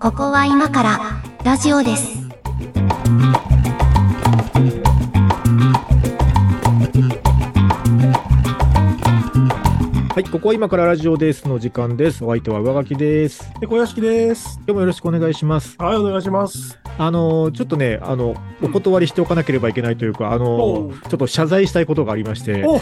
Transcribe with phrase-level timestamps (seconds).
[0.00, 0.98] ここは今から
[1.44, 2.26] ラジオです。
[10.12, 12.24] はい、ここは今からラジオですの時間です。
[12.24, 13.48] お相手は上書きです。
[13.60, 14.56] で、小屋敷です。
[14.66, 15.76] 今日もよろしくお願いします。
[15.78, 16.85] はい、お願いします。
[16.98, 22.80] あのーちょっとね、あの、お断りしておかなければいけないというか、あのちょっと謝罪したいことがありまして、こ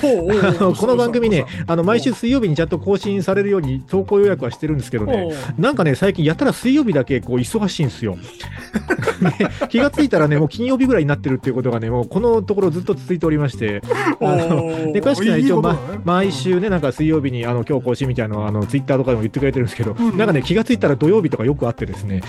[0.86, 8.16] の番組ね、あの、毎週水曜日にちゃんと更新されるように投稿予約はしてるんですけどね、なんかね、最近やたら水曜日だけこう忙しいんですよ。
[9.20, 13.82] ね気がついたらね、もう金曜日ぐらいになってるっていうことがね、もうこのところずっと続いておりまして、
[14.20, 22.22] あので詳しくは一応、ま毎週ね、なんか水曜日にあの今日更新みたいなのをあのツイッターとかでも言ってくれてるんですけど、うんなんかね、気がついたら土曜日とかよくあってですね、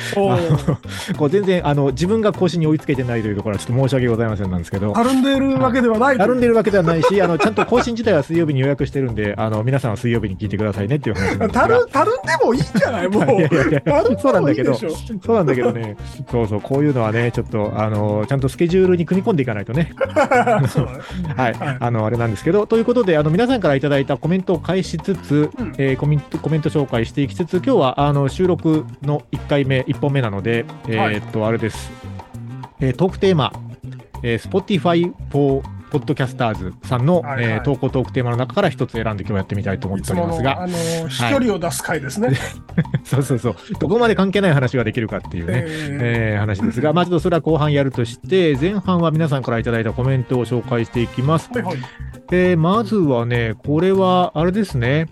[1.17, 4.93] こう全然あの自分が更新に追いつけてないというところはちょっと申し訳ございませんなんですけど。
[4.93, 6.19] たるんでいるわけではないと。
[6.19, 11.77] たるんでるわけではないし、あのちゃんと更新自体は水曜日に予約してるんで、あの皆さんは水曜日に聞いてくださいねっていう話なんたが。
[11.77, 13.07] る たるんでもいいんじゃない？
[13.09, 13.23] もう。
[13.23, 13.61] いやいや。
[13.61, 15.95] いやそうなんだけどそうなんだけどね、
[16.31, 21.77] そうそう、こういうのはね、ちょっと、あの、ちゃんとスケジュールに組み込んでいかないとね、 はい、はい。
[21.79, 25.73] あの、あれなんですけど、ということで、あの、皆さんからいただいたコメントを返しつつ、うん。
[25.77, 31.15] えーコメント、コメント紹介していきつつ、今日は、あの、収録の1回目、1本目なので、えはい。
[31.15, 31.91] ーっと、あれです。
[32.79, 33.51] えートークテーマ、
[34.21, 40.73] えー Spotify for Podcasters さんの、はいはいえー投稿トークテーマの中から一つ選んで今日やってみたいと思っておりますが、あの、
[41.07, 42.29] 飛距離を出す回ですね。
[43.03, 45.63] そうそうそう、どこまで関係ない話ができるかっていうね。
[45.65, 51.49] ええー話ですが、まあ、ちょっとそれは後半やるとして、前半は皆さんからいただいたコメントを紹介していきます。
[51.51, 51.77] ーはいはい。
[52.31, 55.07] えーまずはね、これは、あれですね、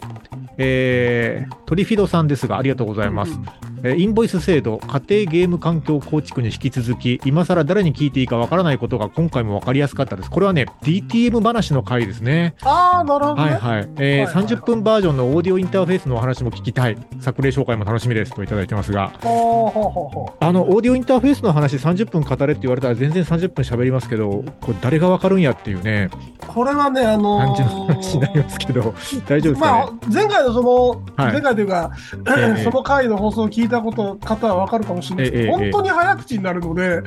[0.58, 3.32] えートリフィドさんですが、ありがとうございます。
[3.32, 10.30] えーインボイス制度、家庭ゲーム環境構築に引き続き、今更誰に聞いていいかわからないことが今回もわかりやすかったです。
[10.32, 12.56] これはね、DTM 話の回ですね。
[12.62, 13.52] ああ、なるほどね。
[13.52, 13.90] はいはい。
[13.98, 16.98] えーはいはい30分バージョンのオーディオインターフェースのお話も聞きたい。
[17.20, 26.10] 作例紹介も楽しみですといただいてますが、ほうほうほうほあの、オーディオインターフェースの話30分語れって言われたら全然30分喋りますけど、これ誰がわかるんやっていうね、
[26.44, 28.94] うこれはね、あのー感じの話になりますけど、
[29.28, 29.84] 大丈夫ですかね？
[29.84, 31.92] まあ、前回のその、はい前回というか、
[32.38, 37.02] ええその回の放送を聞いたこと方は分かるかもしれないですけど、本当に早口になるので、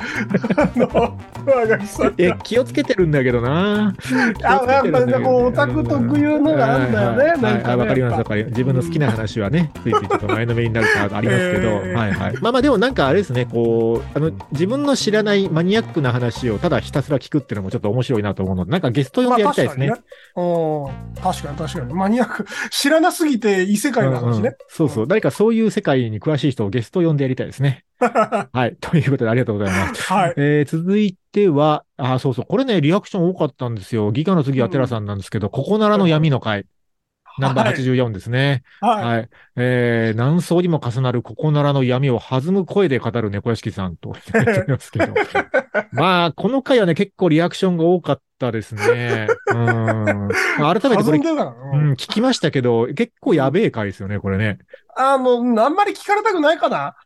[2.18, 3.94] え、気をつけてるんだけどな。
[4.42, 8.50] あやっぱりねこうオタク特有のがあるんだよねはいはいなんかねはいわかります、わかります。
[8.52, 12.34] 自分の好きな話はね、ついついちょっと前のめりになるからありますけど、ええはいはい。
[12.40, 19.88] まあまあ、でもなんかあれですね、こう、あの、自分の知らないマニアックな話をただひたすら聞くっていうのもちょっと面白いなと思うので、なんかゲスト呼んでやりたいですね。
[19.88, 19.98] まあ
[21.22, 21.94] 確かに確かに確かに。
[21.94, 24.56] マニアック、知らなすぎて異世界の話うんうんね。
[24.68, 25.06] そうそう。
[25.06, 27.84] 誰かそういう世界に詳しい人をゲスト呼んでやりたいですね。
[28.00, 28.76] はい。
[28.80, 30.02] ということでありがとうございます。
[30.12, 30.34] はい。
[30.36, 32.46] えー続いては、あ、そうそう。
[32.46, 34.10] これね、リアクション多かったんですよ。
[34.10, 36.66] ギガの次はテラさんなんですけど、ここならの闇の回。
[37.38, 38.62] ナンバー84ですね。
[38.80, 39.04] はい。
[39.04, 39.28] はい。
[39.56, 45.12] えー、何層にも重なるここならの闇を弾む声で語る猫屋敷さんと 言ってますけど。
[45.92, 49.26] まあ、この回はね、結構リアクションが多かったですね。
[49.52, 50.28] うん。
[50.58, 54.58] ま あ改めてこれう、うんん聞きましたけど、結構やべえ回ですよね、これね。
[54.96, 56.96] あの、あんまり聞かれたくないかな？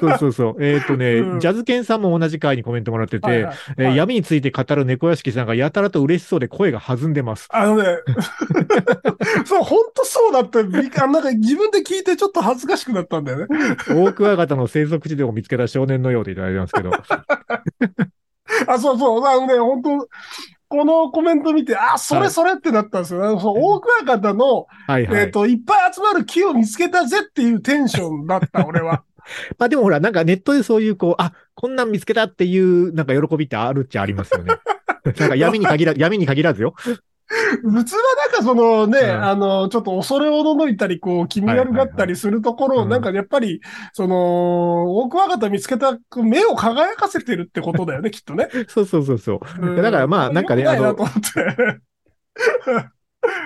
[0.00, 0.64] そうそうそう。
[0.64, 7.48] えっ、とね、うんジャズケンさんも同じ回にコメントもらってて、はいはいえーはい闇について語る猫屋敷さんがやたらと嬉しそうで声が弾んでます。
[7.50, 7.84] あのね、
[9.44, 10.62] そう、本当そうだった。
[10.62, 13.46] びあなんか自分で聞いてちょっと恥ずかしくなったんだよね。
[13.90, 16.92] オオクワガタの生息地でを見つけた少年のようでいただいてますけど。
[18.66, 19.26] あ、そうそう。
[19.26, 20.08] あのね、本当
[20.70, 23.24] このコメント見て、あ、それそれってなったんですよ。
[23.24, 25.22] あのそう大クワガタの、はいはい。
[25.24, 29.02] えっ、と、いっぱい集まる木を見つけたぜっていうテンションだった、 俺は。
[29.58, 34.54] まあでもほら、なんかネットでそういうこう、あ、こんなん見つけたっていう、なんか喜びってあるっちゃありますよね。
[35.18, 36.74] なんか闇に限ら、闇に限らずよ。
[37.62, 43.60] 普通はなんかそのね、うんあの、ちょっと恐れおののいたり、こう、気味悪がったりするところを、はいはいはいなんかやっぱり、
[43.92, 48.48] その、大クワガタ見つけた目を輝かせてるってことだよね、 きっとね。
[48.68, 49.40] そうそうそうそう。
[49.60, 50.96] うんだからまあなんかねあの。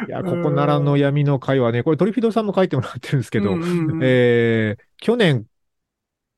[0.06, 5.44] いや、ここならの闇の会はね、これトリフィドさんも書いてもらってるんですけど、うんうんうんえー去年、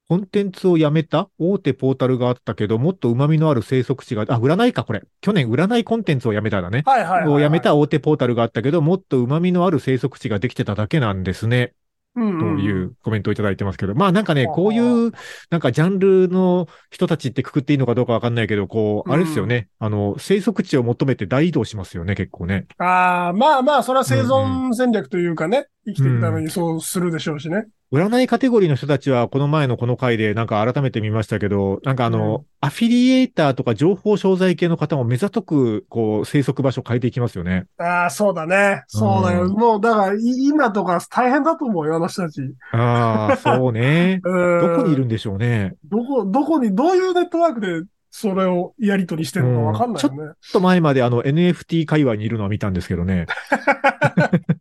[0.08, 1.28] コンテンツをやめた？
[1.38, 5.02] 大手ポータルがあったけど、もっと旨味のある生息地が、あ、占いか、これ。
[5.20, 6.82] 去年、占いコンテンツをやめただね。
[6.86, 7.32] はいはいはいはい。
[7.34, 11.72] をやめた大手ポータルがあったけど、もっと旨味のある生息地ができてただけなんですね。
[12.14, 15.12] うんうんというコメントをいただいてますけど、まあなんかね、はあこういう、
[15.50, 19.68] なんかジャンルの人たちってくくっていいのかどうかわかんないけど、こう、あれですよね。
[19.78, 22.68] あの、生息地を求めて大移動しますよね、結構ね。
[22.78, 27.66] ああ、まあまあ、それは生存戦略というかね、生きていくためにそうするでしょうしね。
[27.92, 37.66] 占いカテゴリーの人たちは、この前のこの回でなんか改めて見ましたけど、なんかあの、アフィリエイターとか情報商材系の方も目ざとく、こう、生息場所変えていきますよね。
[37.78, 38.82] ああ、そうだね。
[38.88, 39.44] そうだよ。
[39.44, 42.42] うんもう、だから、い今とか大変だと思うよ、あの人たち。
[42.72, 44.20] ああ、そうね。
[44.26, 45.74] うんどこにいるんでしょうね。
[45.84, 47.82] どこ、どこに、どういうネットワークで
[48.18, 50.16] それをやり取りしてるのかわかんないよね。
[50.16, 53.26] ちょっと前まであの NFT 界隈にいるのは見たんですけどね。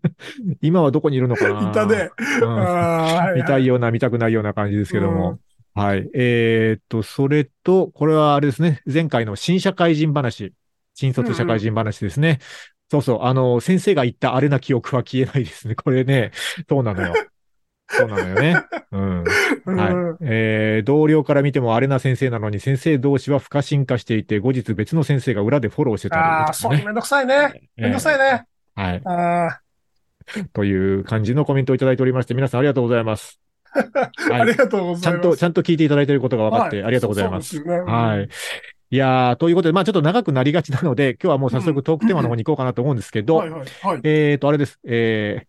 [0.61, 1.69] 今はどこにいるのかな？
[1.69, 2.09] いたね。
[2.41, 5.39] うんああ、見たいような、見たくないような感じですけども。
[5.73, 6.09] はい。
[6.13, 8.81] えーっと、それと、これはあれですね。
[8.91, 10.53] 前回の新社会人話。
[10.93, 12.39] 新卒社会人話ですね。
[12.89, 13.23] そうそう。
[13.23, 15.75] あの、先生が言ったあれな記憶は消えないですね。
[15.75, 16.31] これね、
[16.69, 17.13] そうなのよ。
[17.87, 18.55] そうなのよね。
[18.91, 19.23] うん。
[19.65, 20.17] うんはい。
[20.21, 27.69] えー、同僚から見てもあれな先生なのに、先生同士は不可侵化していて、後日別の先生が裏でフォローしてたりああ、みたいうめんどくさいね。
[27.75, 28.45] めんどくさいね。
[28.77, 29.01] えーはい。
[29.05, 29.61] ああ、
[30.53, 33.39] という感じのコメントをいただいておりまして、皆さんありがとうございます。
[33.75, 34.41] はい。
[34.41, 35.01] ありがとうございます。
[35.03, 37.49] ちゃんと、ちゃんと聞いていただいていることが分かって、はありがとうございます。
[37.49, 37.79] すよね。
[37.79, 38.29] はい。
[38.91, 43.43] いやー、ということで、まあちょっと長くなりがちなので、今日はもう早速トークテーマの方に行こうかなと思うんですけど。
[44.03, 44.79] えーと、あれです。
[44.85, 45.45] えー、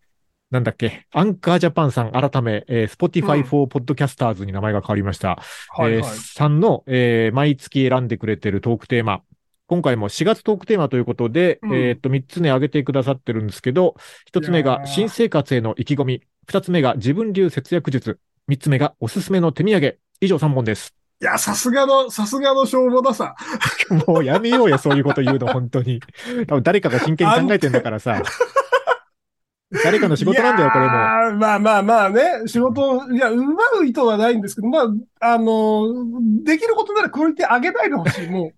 [0.51, 5.39] なんだっけ、アンカージャパンさん改め、えー、Spotify うん for Podcasters に名前が変わりました。
[5.79, 6.05] えーはいはい。
[6.05, 9.23] さんの、えー毎月選んでくれてるトークテーマ。
[9.69, 13.97] 今回も4月トークテーマということで、うんえーっと、3つね、挙げてくださってるんですけど、
[14.33, 19.99] 1つ目が新生活への意気込み、2つ目が自分流節約術、3つ目がおすすめの手土産。
[20.21, 20.95] 以上3本です。
[21.21, 23.35] いや、さすがの、さすがの消防ださ。
[24.07, 26.01] もうやめようよ、そういうこと言うの、本当に。
[26.47, 28.23] 多分誰かが真剣に考えてんだからさ。
[29.71, 30.91] 誰かの仕事なんだよ、これも。
[30.93, 34.87] まあまあまあね、仕事、いや、奪う意図はないんですけど、まあ、
[35.19, 35.89] あの、
[36.45, 38.29] できることならクオリティ上げないでほしい。
[38.29, 38.53] もう、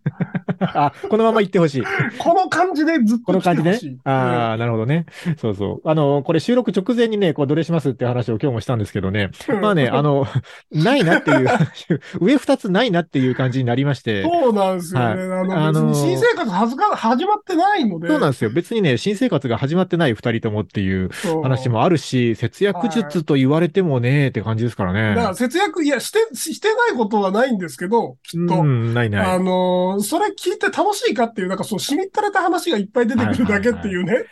[0.60, 1.82] あ、このまま言ってほしい。
[2.18, 3.78] この感じでずっことの感じね。
[4.04, 5.06] ああ、なるほどね。
[5.38, 5.88] そうそう。
[5.88, 9.30] あの、これ収録直前にね、こう、どれしますって話を今日もしたんですけどね。
[9.48, 10.26] うんまあね、あの、
[10.72, 11.48] ないなっていう、
[12.20, 14.24] 上二つないなっていう感じになりまして。
[14.24, 15.06] そうなんですよね。
[15.06, 18.08] はいあの、新生活はずか、始まってないので。
[18.08, 18.50] そうなんですよ。
[18.50, 25.14] 別にね、新生活が始まってない二人ともっていうそう話もあるし、節約術と言われてもね、って感じですからね。
[25.14, 28.60] だから節約、いや、して、してないことはないんですけど、きっと。
[28.60, 29.30] うん、ないない。
[29.34, 34.24] あのーそれ聞いて楽しいかっていう、なんかそう、しみったれた話がいっぱい出てくるだけっていうね。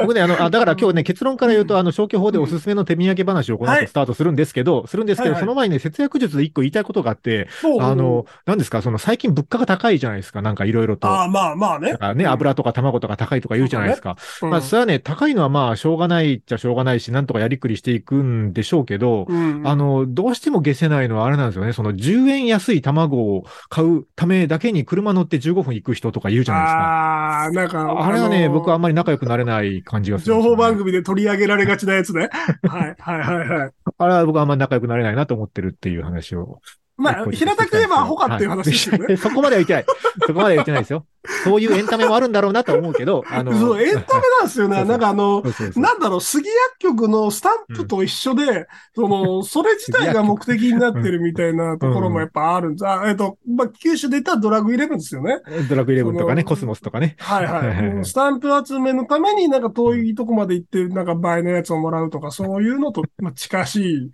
[0.00, 7.48] 僕ね、あの、あだから今日ね、結論から言うと、あの、消去法でおすすめの手土産話をこのはい後スタートするんですけど、するんですけど、はいはいその前にね、節約術で一個言いたいことがあって、
[7.80, 11.08] あの、何ですか、その最近物価が高いじゃないですか、なんかいろいろと。
[11.08, 11.98] ああ、まあまあねだ。
[11.98, 14.16] からね、油とか卵とか高いとか言うじゃないですか。
[14.42, 21.72] うんまあ、それはね、高いのはまあ、しょうがないっちゃしょうがないし、なんとかやりくりしていくんでしょうけど、うんあの、どうしても消せないのはあれなんですよね。
[21.72, 26.80] その10円安い卵を買うためだけに車乗って15分行く人とか言うじゃないですか。
[26.80, 28.06] ああ、なんか。
[28.06, 32.28] あれはね、のー僕はあんまり仲良くなれない感じがするね、情報番組で取り上げられがちなやつね。
[32.62, 33.70] はい、はい、はい、はい。
[33.98, 36.60] あれは僕はあんまり仲良くなれないなと思ってるっていう話を。
[36.96, 39.06] まあ、平たく言えばアホかっていう話ですよね。
[39.06, 39.84] はいそこまでは言ってない。
[40.26, 41.06] そこまでは言ってないですよ。
[41.44, 44.76] そういうエンタメもあるんだろうなと思うけど、あの、 そう、エンタメなんですよね。
[44.76, 52.86] そうそうなんかあの、そうそうそうなんだろう、杉薬局のスタンプと一緒で、その、それ自体が目的になってるみたいなところもやっぱあるんです。
[52.86, 55.38] あ、えっと、まあ、九州で言ったらドラッグイレブンですよね。
[55.68, 57.16] ドラッグイレブンとかね、コスモスとかね。
[57.18, 64.10] はいはい スタンプ集めのためになんか遠いとこまで行って、なんか倍のやつをもらうとか、そういうのと、まあ、近しい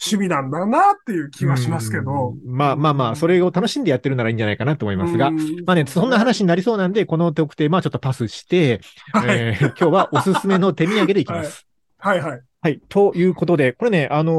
[0.00, 2.10] 趣味なんだなっていう気はしますけど。
[2.10, 2.11] うん
[2.44, 8.80] まあまあまあ、それを楽しんでやってるならいいんじゃないかなと思いますが、うんまあね、そんな話になりそうなんで、この特定、まあちょっとパスして、
[9.12, 11.66] はいえー今日はおすすめの手土産でいきます。
[11.98, 12.40] はいはい。
[12.64, 12.80] はい。
[12.88, 14.32] ということで、これね、あの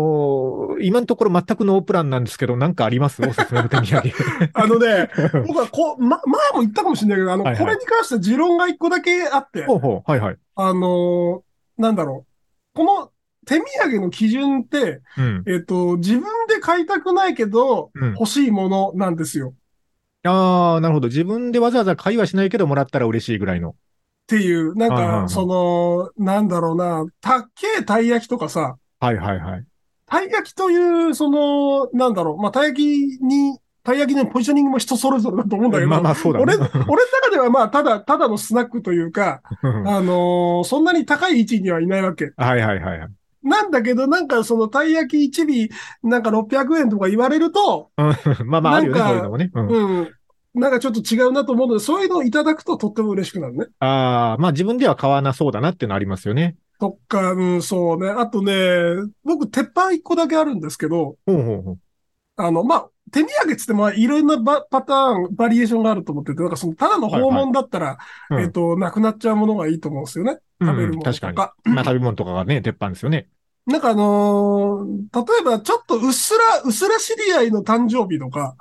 [0.80, 3.22] ー今のところ全くノープランなんですけど、なんかあります？
[3.22, 4.12] おすすめの手土産。
[4.54, 5.10] あのね、
[5.48, 10.38] 僕はこう、ま、前も言ったかもしれないけど、あの、はいはいこれに関しては持論が一個だけあって、ほうほう、はいはい。
[10.56, 12.78] あのーなんだろう。
[12.78, 13.10] この
[13.46, 15.44] 手土産の基準って、うん。
[15.48, 19.54] えっと、自分で買いたくないけど、うん欲しいものなんですよ。
[20.24, 21.08] ああ、なるほど。
[21.08, 23.72] 自分でわざわざ買いはしないけど、もらったら嬉しいぐらいの。
[23.72, 23.74] っ
[24.28, 29.66] ていう、なんか、その、なんだろうな、たっけえたい焼きとかさ、はいはいはい。
[30.06, 36.46] たい焼きという、その、なんだろう、まあ、たい焼きに、たい焼きのポジショニングも人それぞれだと思うんだけど、まあまあ、そうだね。
[36.46, 42.32] 俺、俺の中ではまあ、ただ、ただのスナックというか、うんあのーそんなに高い位置にはいないわけ。
[42.38, 43.10] はいはいはいはい。
[43.44, 45.70] なんだけど、なんかそのたい焼き1
[46.04, 48.14] 尾、なんか600円とか言われると、うん
[48.48, 49.52] まあまあ、あるよね、なんかそういうのもね。
[49.54, 50.12] うんうん、
[50.54, 53.66] なんかちょっと違うなと思うので、そういうのをいただくととっても嬉しくなるね。
[53.80, 56.56] ああ、まあ自分では買わなそうだなっていうのありますよね。
[56.80, 58.10] とか、うん、そうね。
[58.10, 58.54] あとね、
[59.24, 61.80] 僕、鉄板1個だけあるんですけど、ほうほうほう。
[62.36, 67.98] あの、まあ、手土産っつってもいろんなバパターン、バリエーションがあると思ってて、なんかその、ただの訪問だったら、
[68.30, 70.40] うんえっと、なくなっちゃうものがいいと思うんですよね。
[70.60, 71.28] 食べるものとか。
[71.28, 71.74] うん確かに。
[71.76, 73.30] まあ食べ物とかがね、鉄板ですよね。
[73.66, 78.56] なんかあのー例えばちょっとうっすら、うっすら知り合いの誕生日とか、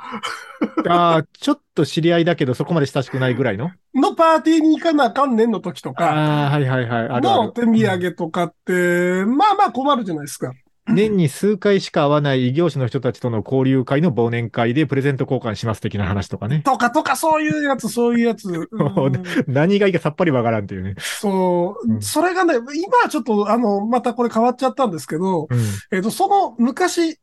[0.86, 3.72] ああ、ちょっと知り合いだけど、そこまで親しくないぐらいの？
[3.94, 7.08] のパーティーに行かなあかんねんの時とか、ああ、はいはいはい。
[7.08, 7.42] あるある。
[7.42, 10.52] の手土産とかって、まあまあ困るじゃないですか。
[10.88, 16.60] 年に数回しか会わない異業種の人たちとの交流会の忘年会でプレゼント交換します的な話とかね。
[16.64, 18.48] とかとか、そういうやつ、そういうやつ。
[18.48, 20.96] うん何がいいかさっぱりわからんっていうね。
[20.98, 25.58] そうう、んそれがね、今はちょっと、あの、またこれ変わっちゃったんですけど、うん。
[25.92, 27.18] えっと、その昔、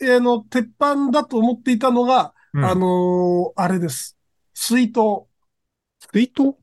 [0.00, 4.16] えーの、鉄板だと思っていたのが、うんあのーあれです。
[4.54, 5.26] 水筒。
[6.12, 6.56] 水筒？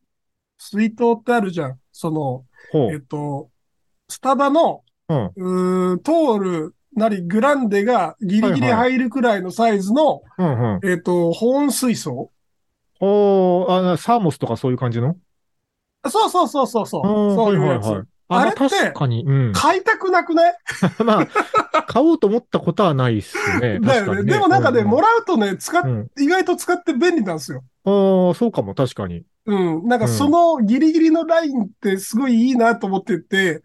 [0.57, 1.79] 水筒ってあるじゃん。
[1.91, 3.49] その、ほえっと、
[4.07, 4.83] スタバの、
[5.15, 5.33] う。
[5.35, 5.99] うん。
[5.99, 10.89] トールなりグランデがギリギリ入るくらいのサイズの、うんうん。
[10.89, 12.31] えっと、保温水槽
[12.99, 15.15] おーあ、サーモスとかそういう感じの？
[16.09, 17.01] そうそうそうそうそ
[17.51, 17.55] う。
[17.55, 17.85] いうやつ。
[17.85, 19.25] はいはいはいあ、あれってまあ確かに。
[19.27, 19.51] うん。
[19.53, 20.53] 買いたくなくない？
[21.03, 21.19] ま
[21.73, 23.79] あ、買おうと思ったことはないっすね。
[23.83, 24.23] だよね。
[24.23, 24.31] ね。
[24.33, 26.07] でもなんかね、うもらうとね、使っ、うん。
[26.17, 27.61] 意外と使って便利なんですよ。
[27.83, 29.25] ああ、そうかも、確かに。
[29.45, 29.87] うん。
[29.87, 33.61] なんかそのギリギリのラインってすごいいいなと思ってて、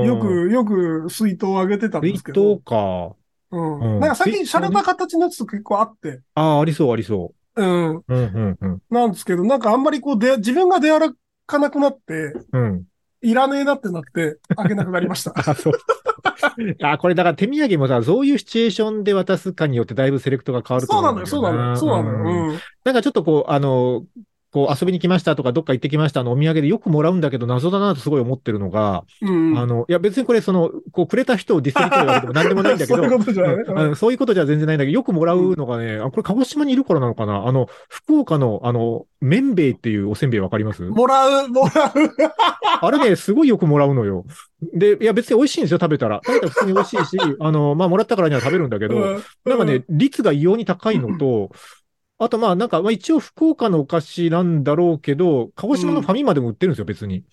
[0.00, 2.56] よよ、く、よく水筒をあげてたんで水すけど。
[2.56, 3.16] 筒か。
[3.50, 3.80] うん。
[3.80, 6.20] うんなんか最近洒落た形のやつと結構あって。
[6.34, 7.96] ああ、ありそう、ありそうん。
[7.96, 8.04] う。
[8.08, 8.82] うん、うん、うん。
[8.90, 12.86] なんですけど、なんかあんまりこうで、自分が出歩かなくなって、うん。
[13.22, 15.32] いらねえなってなって、あげなくなりました。
[15.50, 15.72] あ、そう。
[16.82, 22.46] あ、これだから手土産もさ、どういうシチュエーションで渡すかによってだいぶセレクトが変わると思そうなのよ、そうなのよ、そうなのよ。
[22.52, 22.62] うん。
[22.84, 24.04] なんかちょっとこう、あの、
[24.52, 29.56] こう遊びに来ましたとか、どっか行ってきましたのお土産でよくもらうんだけど謎だなとすごい思ってるのが、うん。
[29.56, 33.62] あの、いや別にこれその、こうくれた人をディスりたいわけでも何でもないんだけど、 そういうことじゃないね。
[33.68, 37.46] うんあのそういうことじゃ全然ないんだけど、よくもらうのがね、あ、これ鹿児島にいるからなのかな？
[37.46, 40.82] あの、福岡の、あの、麺べいっていうおせんべいわかります？
[40.82, 41.90] もらう、もらう。
[42.82, 44.24] あれね、すごいよくもらうのよ。
[44.74, 46.20] で、いや別に美味しいんですよ、食べたら。
[46.26, 51.50] 食べたら普通に美味しいし、あの、まあ、もらったからには食べるんだけど、うんなんかね、率が異様に高いのと、
[52.22, 57.24] あとまあなんか、まあ一応福岡のお菓子なんだろうけど、鹿児島のファミマでも売ってるんですよ、別に。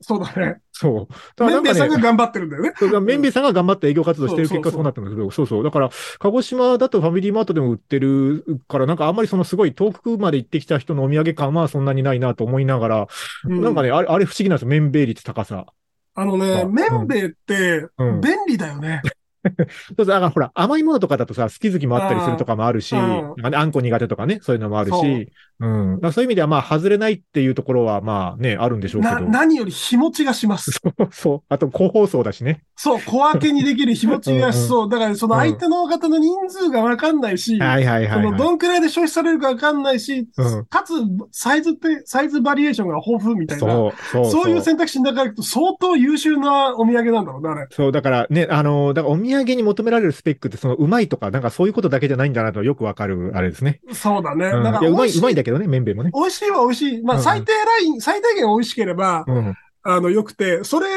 [0.00, 0.60] そうだね。
[0.70, 1.12] そう。
[1.36, 2.72] だからメンベイさんがね、頑張ってるんだよね。
[3.00, 5.64] メンベイさんが頑張って営業活動してる結果そうなったんだけど、そうそう。
[5.64, 13.06] だから、鹿児島だとファミリーマートでも売ってるから、なんかあんまりそのすごい遠くまで行ってきた人のお土産感はそんなにないなと思いながら、
[13.46, 15.66] うんなんかね、あれ、あれ不思議なんですよ、麺ベイ率高さ。
[16.14, 19.00] あのね、うんメンベイってうん便利だよね。
[19.04, 19.25] そう
[19.96, 23.54] そう、だからほら、甘いものとかだとさ、好き好きもあったりするとかもあるし、うん。
[23.54, 26.12] あんこ苦手とかね、そういうのもあるし、うん。
[26.12, 29.26] そういう意味では、まあ、外れないっていうところは、まあね、あるんでしょうけな、ど。
[29.26, 30.72] 何より日持ちがします。
[30.84, 31.42] そう、そう。
[31.48, 32.62] あと、個包装だしね。
[32.76, 34.88] そう、小分けにできる日持ちがしそう。
[34.88, 38.38] だからその相手の方の人数がわかんないし、はいはいはい、そのはい。
[38.38, 40.92] どんくらいで消費されるかわかんないし、うんかつ、
[41.32, 43.66] サイズって、サイズバリエーションが豊富みたいな。
[43.66, 44.30] そう、そう。
[44.30, 47.66] そういう選択肢の中でいくと相当優秀なお土産なんだろうね、あれ。
[47.70, 53.80] そう、だからね、あの、だからお土産に求められるスペックって、その、うまいとか、なんかそういうことだけじゃないんだなとよくわかる、あれですね。
[53.92, 54.46] そうだね。
[54.46, 56.10] うん、なんかいや、うまい、うまいんだけどね、麺べいもね。
[56.14, 57.02] 美味しいは美味しい。
[57.02, 59.54] まあ、うん最低ライン、最低限美味しければ、うん。
[59.82, 60.88] あの、良くて、それ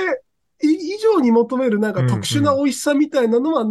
[0.62, 3.66] い以上に求めるなんか特殊な美味しさみたいなのは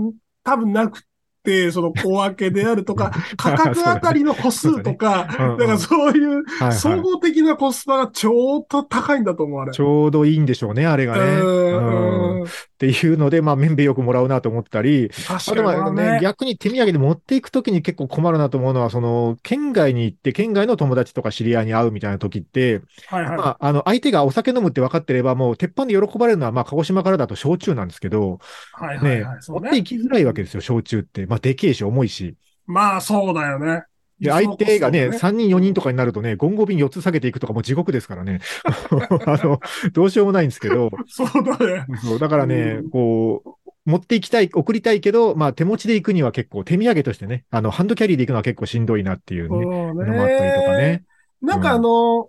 [0.44, 1.02] 多分なく
[1.44, 6.44] て、その小分けであるとか、 価格あたりの個数とか、 うんうんだからそういう。
[6.72, 9.72] 総合的なコスパがちょっと高いんだと思う、あれ。
[9.72, 11.20] ちょうどいいんでしょうね、あれがね。
[11.20, 12.46] うんうん
[12.78, 23.36] っていうので、まあ、麺べいよくもらうなと思ったり、あ確とはねね、逆に手土産で持っていくときに結構困るなと思うのは、その、県外に行って、県外の友達とか知り合いに会うみたいな時って、はいはい。
[23.36, 28.38] まあ、あの、相手がお酒飲むって分かってれば、もう、鉄板で喜ばれるのは、まあ、鹿児島からだと焼酎なんですけど、
[28.74, 29.76] はいはいねはい。、そうね持って。
[29.78, 31.26] 行きづらいわけですよ、焼酎って。
[31.26, 32.36] まあ、でけえし、重いし。
[32.66, 33.82] まあ、そうだよね。
[34.20, 38.40] で、相手がね、そう3人4人とかになるとね、ゴンゴ瓶4つ下げていくとかもう地獄ですからね。
[39.26, 39.60] あの、
[39.92, 41.86] どうしようもないんですけど、そうだね。
[42.02, 51.04] そうだからねう、こう、持って行きたい、送りたいけど、まあ手持ちで行くには結構手土産としてね、あの、ハンドキャリーで行くのは結構しんどいなっていうね、そうのもあったりとかね。
[51.40, 52.28] なんかあの、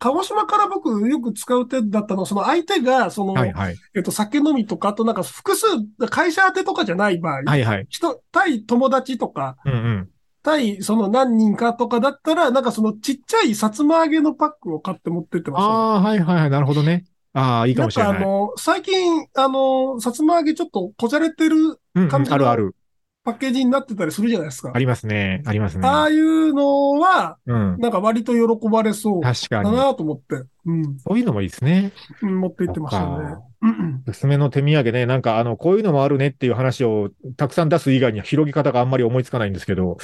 [0.00, 3.76] 鹿児島から僕よく使う手だったのは、その相手が、その、はいはい。
[3.94, 5.66] えっと、酒飲みとか、あとなんか複数、
[6.08, 7.86] 会社宛てとかじゃない場合、はいはい。
[7.90, 10.10] 人、対友達とか、うんうん。
[10.42, 15.74] 対その何人かとかだったら、なんかそのちっちゃいさつま揚げのパックを買って持ってってましたね。
[15.74, 16.50] ああ、はいはいはい。
[16.50, 17.04] なるほどね。
[17.32, 18.12] ああ、いいかもしれない。
[18.14, 21.78] んかあの、最近、あの、さつま揚げちょっとこじゃれてる
[22.08, 22.74] 感じのあるある。
[23.22, 24.78] パッケージになってたりするじゃないですかあ。
[24.78, 25.42] りますね。
[25.44, 25.86] ありますね。
[25.86, 27.76] ああいうのは、うん。
[27.78, 29.70] なんか割と喜ばれそうだ確かに。
[29.76, 31.92] なと思って、うん、そういうのもいいですね。
[32.22, 33.42] うん持って行ってましたねそっか。
[33.62, 39.98] うんおすすめの手土産ね、なんかあの、こういうのもあるねっていう話をたくさん出す以外には広げ方があんまり思いつかないんですけど、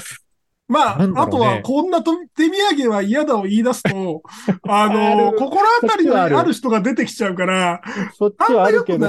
[0.68, 1.12] まあ、ね。
[1.16, 4.22] あとは、こんなと手土産は嫌だを言い出すと、
[4.68, 5.38] あ あの、る。
[5.38, 6.52] 心当たりのある。
[6.52, 7.80] 人が出てきちゃうから、
[8.18, 9.08] そっちはあるけど。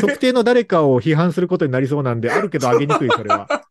[0.00, 3.64] 特定の誰かを批判することになりそうなんで、あるけどあげにくい、それは。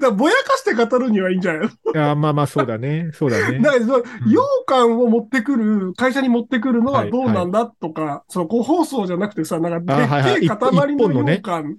[0.00, 1.68] だぼやかして語るにはいいんじゃないの？
[1.68, 3.10] いや、まあまあ、そうだね。
[3.12, 3.58] そうだね。
[3.60, 4.36] だからその、うん羊
[4.66, 11.76] 羹を持ってくる、会社に持ってくるのははいどうなんだとか、その、個包装じゃなくてさ、なんか、あはいはいでっけえ塊の羊羹。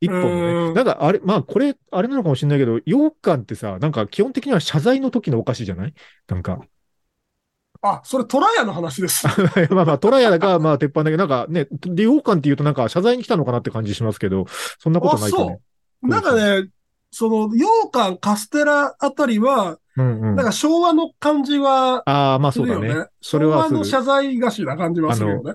[0.00, 0.68] 一本のね。
[0.68, 5.94] うんなんか、あれ、まあ、これ、あれなのかもしれないけど、羊羹ってさ、なんか基本的には謝罪の時のお菓子じゃない？
[6.28, 6.60] なんか。
[7.84, 9.26] あ、それトラヤの話です。
[9.74, 14.46] まあまあ、トラヤが、まあ、鉄板だけど、なんかね、で羊羹って言うとなんか謝罪に来たのかなって感じしますけど、
[14.78, 15.58] そんなことないかね。
[16.02, 16.68] なんかね、
[17.12, 20.36] その、羊羹、カステラあたりは、うんうん。
[20.36, 22.94] なんか昭和の感じはああ、まあそうだね。
[22.94, 23.06] ね。
[23.20, 25.52] それは昭和の謝罪菓子な感じはするよね。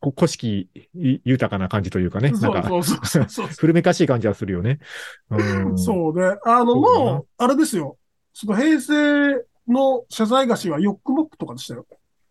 [0.00, 2.30] こ古式い豊かな感じというかね。
[2.30, 3.46] なんか、そうそうそうそう。
[3.58, 4.78] 古めかしい感じはするよね。
[5.30, 5.78] うん。
[5.78, 6.36] そうね。
[6.44, 7.96] あの、もう、あれですよ。
[8.34, 11.86] その平成の謝罪菓子はヨックモックとかでしたよ。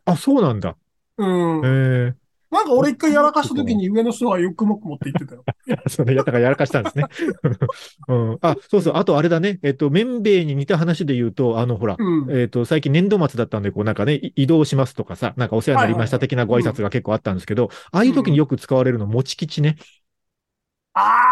[0.05, 0.75] あ、そうなんだ。
[1.17, 1.61] うん。
[1.65, 2.13] え
[2.51, 5.43] なんか俺一回やらかした時に上の人はヨックモック持って行ってたよ。
[5.67, 7.05] え それやったからやらかしたんですね。
[8.07, 8.37] うん。
[8.41, 8.93] あ、そうそう。
[8.95, 9.59] あとあれだね。
[9.61, 12.31] えっと、綿米に似た話で言うと、あの、ほら、うん。
[12.31, 19.75] えっと、最近年度末だったんで、こうなんかね、い移動しますとかさ、なんかお世話になりました的なご挨拶が結構あったんですけど、ああいう時によく使われるの、持ち吉ね。
[20.93, 21.28] あー、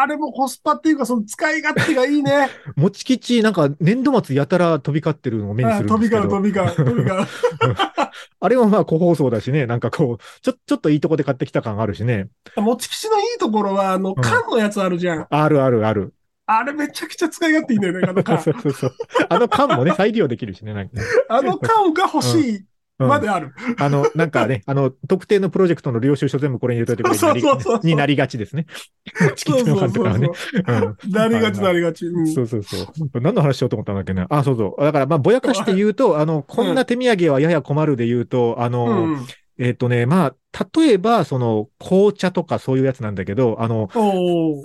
[0.00, 2.48] あれもコスパっていうか、その使い勝手がいいね。
[2.74, 5.88] 持ち吉、なんか年度末やたら飛び交ってるのを目にすある。
[5.88, 7.26] 飛び交う、飛び交う、飛び交う。
[8.40, 12.28] あれはまあ個包装だしね、なんかこう、ちょ、ちょっといいとこで買ってきた感あるしね。
[12.56, 15.26] もち吉のいいところは、あの、缶のやつあるじゃん。
[15.28, 16.14] あるあるある。
[16.46, 18.50] あれめちゃくちゃ使い勝手いいんだよね、あの缶 そ。
[18.50, 18.94] うそうそう。
[19.28, 21.02] あの缶もね、再利用できるしね、なんかね。
[21.28, 22.69] あの缶が欲しいうん
[23.06, 23.52] まである。
[23.78, 28.66] あの、なんかね、 あの、特定のプロジェクトの領収書全部これに入れといてくれになりがちですね。
[29.36, 30.28] チキンの缶とかはね。
[30.66, 32.06] うんなりがちなりがち。
[32.06, 33.20] うんそうそうそう。
[33.20, 34.26] 何の話しようと思ったんだっけな。
[34.30, 34.82] あ、そうそう。
[34.82, 39.26] だから、まあ、ぼやかして言うと、あの、こんな手土産はやや困るで言うと、あの、うん。
[39.58, 43.98] えっ、とね、まあ、例えば、その、紅茶とかそういうやつなんだけど、あの、フ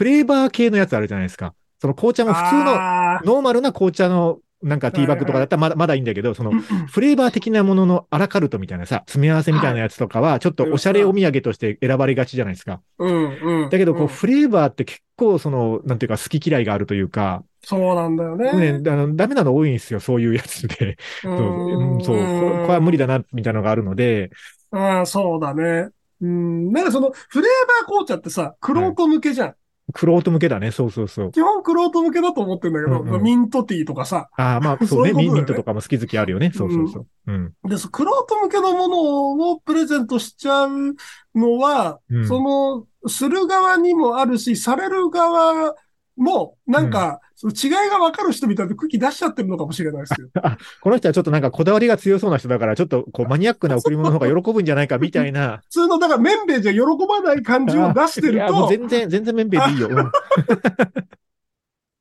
[0.04, 1.54] レーバー系のやつあるじゃないですか。
[1.82, 12.82] その紅茶も普通の、ノーマルな紅茶の、なんかティーバッグとかだったらまだ、まだいいんだけど、そのう、んフレーバー的なもののアラカルトみたいなさ、詰め合わせみたいなやつとかは、ちょっとおしゃれお土産として選ばれがちじゃないですか。
[12.98, 13.70] うんうん。
[13.70, 18.80] だけど、こう、んフレーバーって結構、その、なんていうか、好き嫌いがあるというか、そうなんだよね。
[18.80, 20.98] ね、あの、ダメなの多いんですよ、そういうやつで。
[21.24, 24.30] うそう、うんそう、これは無理だな、みたいなのがあるので、
[24.72, 25.90] ああ、そうだね。
[26.22, 26.72] うん。
[26.72, 29.56] なんかその、フレーバー紅茶ってさ、クロート向けじゃん。
[29.94, 31.32] クロート向けだね、そうそうそう。
[31.32, 34.30] 基本クロート向けだと思ってんだけど、うんうんミントティーとかさ。
[34.36, 36.52] ああ、まあ、 そうね、ねミントとかも好き好きあるよね。
[36.54, 37.08] そうそうそう。
[37.28, 37.54] うん。
[37.64, 40.96] で、そクロート向けのものをプレゼントしちゃう
[41.36, 45.76] のは、うんその、する側にもあるし、される側
[46.18, 50.30] も、なんか、その違いがわかる人みたいな空気出しちゃってるのかもしれないですよ。
[50.82, 55.62] この人はちょっとなんかこだわりが強そうな人だから、ちょっとこうマニアックな贈り物の方が喜ぶんじゃないかみたいな。
[55.70, 59.90] 普通の、だから、麺兵衛じゃ喜ばない感じを出してると、全然、全然麺兵衛でいいよ。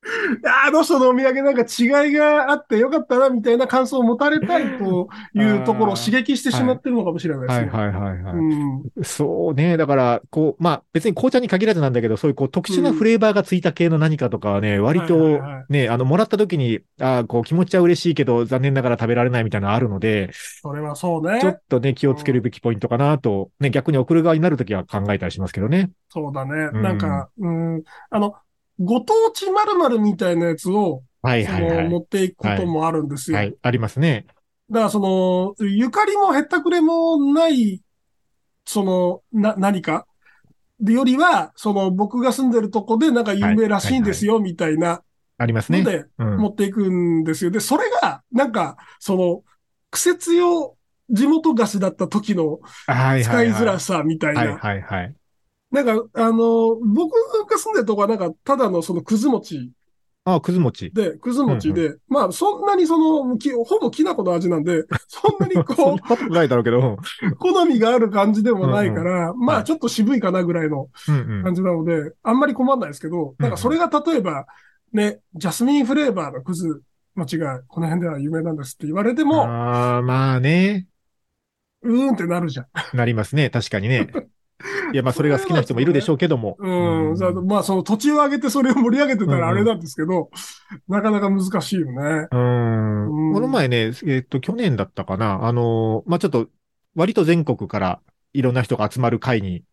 [0.04, 7.68] う んあの人のお土産なんか違いがあってよかったな、みたいな感想を持たれたいと いうところを刺激してしまってるのかもしれないですね。
[7.70, 8.34] はいはいはいはい。
[8.34, 9.76] うんそうね。
[9.76, 21.50] だから、こう、まあ別に紅茶に限らずなんだけど、そういうこう特殊なフレーバーがついた系の何かとかはね、割とはいはいはいね、あの、もらった時に、ああ、こう気持ちは嬉しいけど、残念ながら食べられないみたいなのあるので、それはそうねちょ。
[21.50, 25.90] っとね、気をつけるべきポイントかなと、ね、逆に送る側になるときは考えたりしますけどね。
[26.08, 26.70] そうだね。
[26.72, 28.34] うんなんか、うん、あの、
[28.78, 31.84] ご当地〇〇みたいなやつを、はいそはいはい。
[31.84, 33.38] の持っていくこともあるんですよ。
[33.38, 34.26] はい、ありますね。
[34.70, 37.82] だからその、ゆかりもへったくれもない、
[38.66, 40.06] その、な、何か？
[40.80, 45.02] で、よりは、その、僕が住んでるとこでなんか有名らしいんですよ、みたいな
[45.38, 45.82] ありますね。
[45.82, 46.36] ので、うん。
[46.38, 47.50] 持っていくんですよ。
[47.50, 49.42] で、それが、なんか、その、
[49.90, 50.76] 苦節用
[51.10, 53.62] 地元菓子だった時のはい使はいいはい。
[53.62, 54.56] づらさみたいはいな。
[54.56, 55.14] はいはい。
[55.74, 57.12] なんか、あの、僕
[57.50, 59.72] が住んでるとこはなんか、ただのそのくず餅
[60.24, 60.90] あ、くず餅。
[60.92, 66.98] で、くず餅で、まあ、そんなにその、きほぼきな粉の味なんで、 そんなにそんこなことないだろうけど。
[67.30, 71.42] う、 好みがある感じでもないから、まあ、はいちょっと渋いかなぐらいのうんうん。
[71.42, 74.46] 感じなので、あんまり困んないですけど、なんかそれが例えば、
[74.92, 76.82] ね、ジャスミンフレーバーのくず
[77.16, 80.86] 餅がこの辺では有名なんですって言われても、ああ、まあね。
[81.82, 82.66] うーんってなるじゃん。
[82.96, 83.50] なりますね。
[83.50, 84.08] 確かにね。
[84.92, 86.56] いや、まあそれが好きな人もいるでしょうけども。
[86.58, 87.16] うん。
[87.16, 90.30] さまあ、その土地を上げてそれを盛り上げてたらあれなんですけど、
[90.88, 92.28] なかなか難しいよね。
[92.30, 93.28] うん。
[93.28, 95.44] うんこの前ね、えっと、去年だったかな。
[95.44, 96.48] あの、まあちょっと、
[96.94, 98.00] 割と全国から
[98.32, 99.64] いろんな人が集まる会に、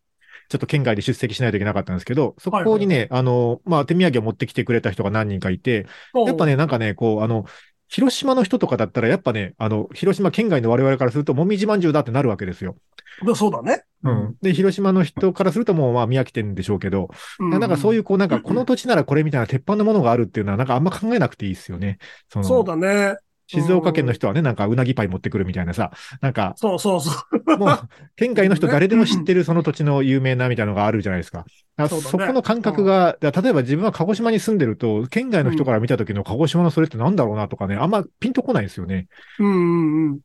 [0.50, 5.86] ちょっと県外で出席しないといけなかったんですけど、そこにね、あの、まあ、手土産を持ってきてくれた人が何人かいて、
[6.26, 7.46] やっぱね、なんかね、こう、あの、
[7.88, 12.76] 広島の人とかだったら、やっぱね、あの、広島県外の我々からすると、もみじまんじゅうだってなるわけですよ。
[13.36, 13.84] そうだね。
[14.04, 14.36] うん。
[14.42, 22.00] で、広島の人からするともう、まあ、宮城県でしょうけど、うんなんかそういう、こう、なんか、この土地ならこれみたいな鉄板のものがあるっていうのは、なんかあんま考えなくていいですよね。
[22.30, 23.18] そのそうだね。
[23.48, 27.12] 静岡県の人はね、なんかうなぎパイ持ってくるみたいなさ、なんか、そうそうそ
[27.48, 27.58] う。
[27.58, 27.80] もう、
[28.16, 31.46] 県外の人誰でも知ってるその土地の有名なみたいなのがあるじゃないですか。
[31.78, 39.08] そうだねそこの感覚が、だから例えば自分は鹿児島に住んでると、県外の人から見た時の鹿児島のそれってなんだろうなとかね、あんまピンとこないんですよね。
[39.40, 40.20] うんうんうん。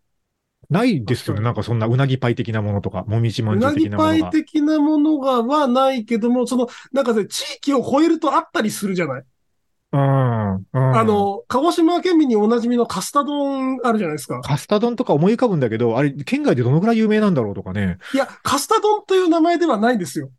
[0.71, 1.43] ないですよね。
[1.43, 5.21] なんかそんなうなぎパイ的なものとか、もみじまうんじゅうなぎパイ的なものが。
[5.21, 9.23] 的なものがはないけども、その、なんかね、地域を超えるとあったりするじゃない？
[9.93, 10.01] うん。
[10.01, 10.99] うん。
[10.99, 14.41] あ、の、鹿児島県民におなじみのカスタ丼あるじゃないですか。
[14.41, 17.99] カスタ丼とか思い浮かぶんだけど、あれ、県外でどのくらい有名なんだろうとかね。
[18.13, 20.31] いや、カスタ丼という名前ではないんですよ。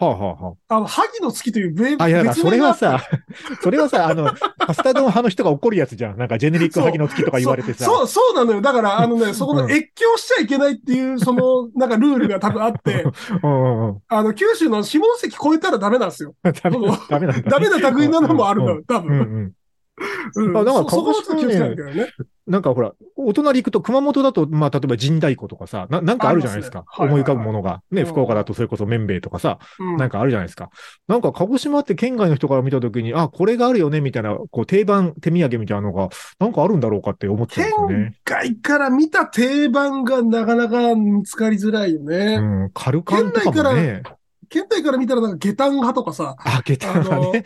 [0.00, 3.02] はあ、はあはあの、萩の月という別あ、あ、いや、それはさ、
[3.62, 6.16] それはさ、あの、カスタ丼派の人が怒るやつじゃん。
[6.16, 7.84] なんかジェネリック萩の月とか言われてさ。
[7.84, 8.62] そう、そうなのよ。
[8.62, 13.04] だから、あのね、 そこうんの越境しちゃいけないっていう、その、なんかルールが多分あって、
[13.42, 13.98] うんうんうん。
[14.08, 16.34] あの、九州の下関越えたらダメなんですよ。
[16.42, 17.50] ダメだ、ダメなんだ。
[17.50, 19.12] ダメな類なのもあるんだうん、多分。
[19.12, 19.52] うんうん。
[20.36, 22.08] うんあだから鹿児きゃいけないね。
[22.46, 26.80] なんかほら、お隣行くと熊本だと、まあ、例えば神太鼓とかさ、ななんかあるじゃないですか。
[26.80, 27.82] ありますね思い浮かぶものが。
[27.92, 30.70] ね、うん福岡だとそれこそ麺べいとかさ、うんなんかあるじゃないですか。
[31.06, 36.08] なんか鹿児島って県外の人から見たときに、あ、これがあるよね、みたいな、こう定番手土産みたいなのが、
[36.40, 38.16] なんかあるんだろうかって思っちゃうんですよね。
[38.24, 42.38] 海外から見た定番がなかなか見つかりづらいようね。
[42.38, 44.02] ん、カルカンとかもね。
[44.50, 47.44] 県内から見たらなんか下駄派とかさ、あ、下駄がね。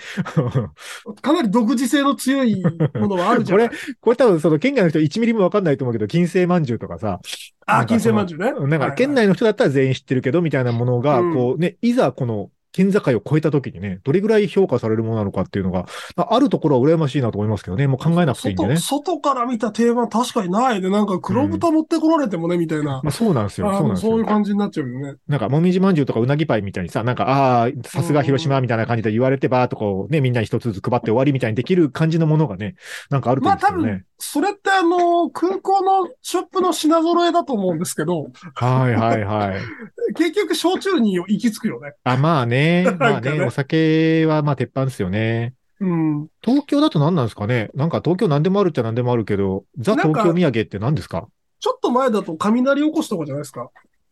[1.20, 2.62] かなり独自性の強い
[2.94, 3.58] ものはあるじゃん。
[3.60, 7.20] これ、これ多分その県外の人1ミリもわかんないと思うけど、金星まんじゅうとかさ。
[7.66, 8.52] なあ、金星まんじゅうね。
[8.52, 18.98] なんか、県内の人だったら全員知ってるけど、みたいなものが、うんこうね、いざこの、県境を越えた時にね、どれぐらい評価されるものなのかっていうのが、ああるところは羨ましいなと思いますけどね、もう考えなくていいんでね外。
[19.04, 23.00] 外から見た定番確かにないで、なんか黒豚持ってこられてもね、みたいな。
[23.04, 23.72] まあそうなんですよ。
[23.72, 24.10] そうなんですよ。
[24.10, 25.14] そういう感じになっちゃうよね。
[25.28, 32.74] なんか、もみじまんじゅうとかうなぎパイみたいにさ、なんか、ああ、さすが広島みたいな感じで言われてばとこう、ね、みんなに一つずつ配って終わりみたいにできる感じのものがね、
[33.08, 33.92] なんかあるといいまあ多ですよね。
[33.92, 39.60] 分、それってあの、空港のショップの品揃えだと思うんですけど、はいはいはい。
[40.14, 41.94] 結局焼酎に行き着くよね。
[42.04, 45.54] あ、まあね、 まあね、ねお酒はまあ鉄板ですよね。
[45.80, 46.28] うん。
[46.42, 47.70] 東京だと何なんですかね？
[47.74, 51.26] なんか東京何でもあるっちゃ何でもあるけど、ザ東京土産って何ですか？
[51.58, 53.68] ちょっと前だと雷おこしとかじゃないですか。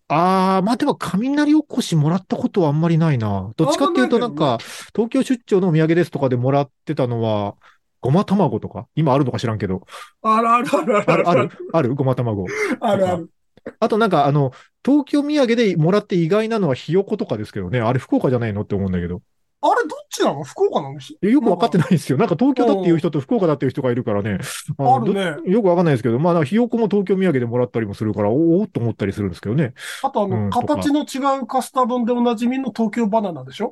[0.09, 3.51] ああ、まあでも雷おこしもらったことはあんまりないな。
[3.57, 4.59] どっちかっていうとなんか、
[4.95, 7.55] 東京出張のお土産ですとかでもらってたのは、
[8.03, 8.87] ごま卵とか？
[8.95, 9.87] 今あるのか知らんけど。
[10.23, 12.47] あるあるあるあるある、ある、ごま卵。
[12.81, 13.31] あるある。
[13.79, 14.53] あとなんかあの、
[14.85, 17.81] 東京土産でもらって意外なのはひよことかですけどね。
[17.81, 19.23] あれ福岡じゃないのって思うんだけど。
[19.65, 20.43] あれどっちなの？
[20.43, 20.99] 福岡なの？
[20.99, 22.19] いやよくわかってないんですよ。
[22.19, 24.38] なんか東京だっていう人と福岡だっていう人がいるからね。
[24.77, 29.75] のあるねどよくわかんないですけど、まあ、ひよこも東京土産でもらったりもするから、おおっと思ったりするんですけどね。
[30.03, 33.71] あとあの、うん形の違うカスタードでおなじみの東京バナナでしょ？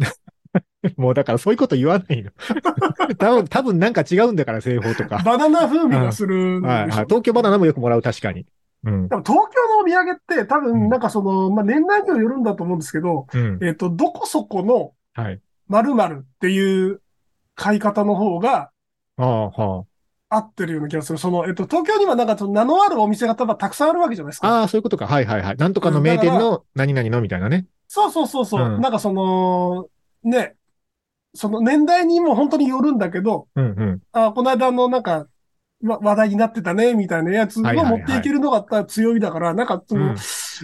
[0.97, 2.31] もうだからそういうこと言わないの。
[3.19, 5.19] 多分、多分なんか違うんだから、製法とか。
[5.25, 6.91] バナナ風味がするはい、はい。
[7.05, 8.47] 東京バナナもよくもらう、確かに。
[8.85, 9.09] うん。
[9.09, 13.59] でも東京のお土産って多うん分なんかその、まあ、年代にもよるんだと思うんですけど、うん。
[13.63, 15.41] えっ、と、どこそこのはい。
[15.69, 17.01] 〇〇っていう
[17.55, 18.71] 買い方の方が
[19.19, 19.85] ああ、は
[20.31, 21.19] 合ってるような気がする。
[21.19, 24.49] その、えっ、と、東京にはなんかその名のあるお店が多分たくさんあるわけじゃないですあ。
[24.49, 24.61] か。
[24.61, 25.07] ああ、そういうことか。
[25.07, 25.57] はいはいはい。
[25.57, 27.67] なんとかの名店の何々のみたいなね。
[27.87, 28.65] そうそうそうそう。
[28.65, 29.89] うんなんかその、
[30.23, 30.55] ね、
[31.35, 34.01] その年代にも本当によるんだけど、うんうん。
[34.13, 35.27] あ、この間のなんか、
[35.83, 40.17] わ話題になってたね、みたいなやつを持っていけるのが強いだから、なんかその、うん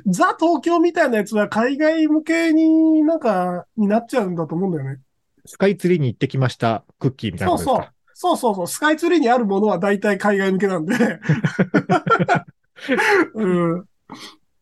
[0.06, 4.98] ザ東京みたいなやつは海外向けになんか、になっちゃうんだと思うんだよね。
[5.46, 7.94] スカイツリーに行ってきました、クッキーみたいなそうことですか？
[8.12, 8.36] そう。
[8.36, 8.66] そうそうそう。
[8.66, 10.94] スカイツリーにあるものは大体海外向けなんで。
[13.34, 13.46] う
[13.78, 13.84] ん。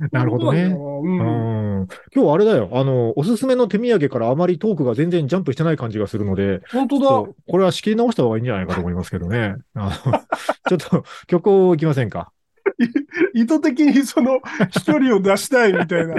[0.11, 0.64] なるほどね。
[0.64, 0.76] う。
[0.76, 1.88] うんん。
[2.14, 2.68] 今日あれだよ。
[2.72, 7.09] あの、おすすめの手土産からあまりトークが全然ジャンプしてない感じがするので、本当だ。
[7.48, 9.57] これは仕切り直した方がいいんじゃないかと思いますけどね。
[9.74, 10.12] あの
[10.68, 12.30] ちょっと曲をいきませんか？
[13.35, 16.16] 意図的にその、飛距離を出したいみたいな。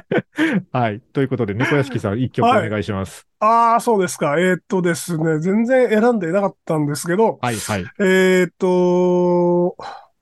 [0.72, 1.02] はい。
[1.14, 3.28] ということで、猫屋敷さん、一曲お願いします。
[3.40, 4.40] ああ、そうですか。
[4.40, 7.86] えーっとですね、全然選んでいなかったんですけど、はい、はい。
[8.00, 9.76] えーっと、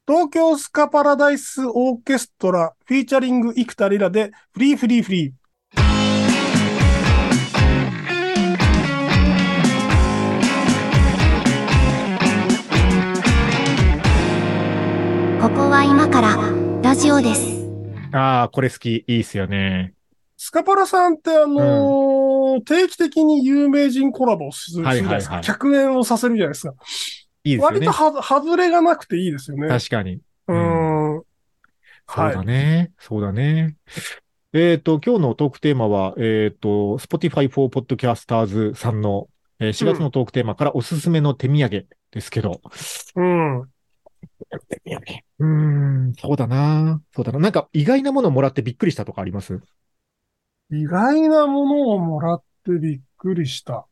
[0.06, 5.32] 東京スカパラダイスオーケストラフィーチャリング生田リラでフリーフリーフリー。
[15.42, 16.36] ここは今から
[16.82, 17.66] ラジオです。
[18.12, 19.06] ああ、これ好き。
[19.08, 19.94] いいっすよね。
[20.36, 25.12] スカパラさんってあのー定期的に有名人コラボをするじゃないですか。
[25.14, 26.74] はいはい客演をさせるじゃないですか。
[27.44, 27.92] いいですよね割と。
[27.92, 29.68] は、外れがなくていいですよね。
[29.68, 30.22] 確かに。
[30.48, 31.24] うん。
[32.08, 32.92] そうだね。
[33.00, 33.76] そうだね。
[34.54, 39.28] えっ、と、今日のトークテーマは、えっ、と、Spotify for Podcasters さんの、
[39.60, 42.62] えー4月のトークテーマからおすすめの手土産ですけど。
[43.16, 43.70] うん。
[44.70, 45.04] 手土産。
[45.40, 47.02] うーん、そうだな。
[47.16, 47.40] そうだな。
[47.40, 49.60] なんか意外なものもらってびっくりしたとかあります？
[50.72, 53.88] 意外なものをもらってびっくりした。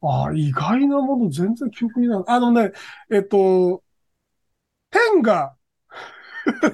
[0.00, 2.22] ああ、意外なもの全然記憶にない。
[2.26, 2.72] あのね、
[3.10, 3.82] えっと、
[4.90, 5.54] テンガ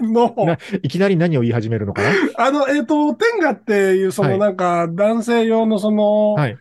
[0.00, 2.08] の、ないきなり何を言い始めるのかな？
[2.37, 6.58] あの、えっと、テンガっていう、そはいのなんか、男性用のその、はい。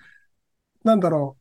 [0.83, 1.37] なんだろ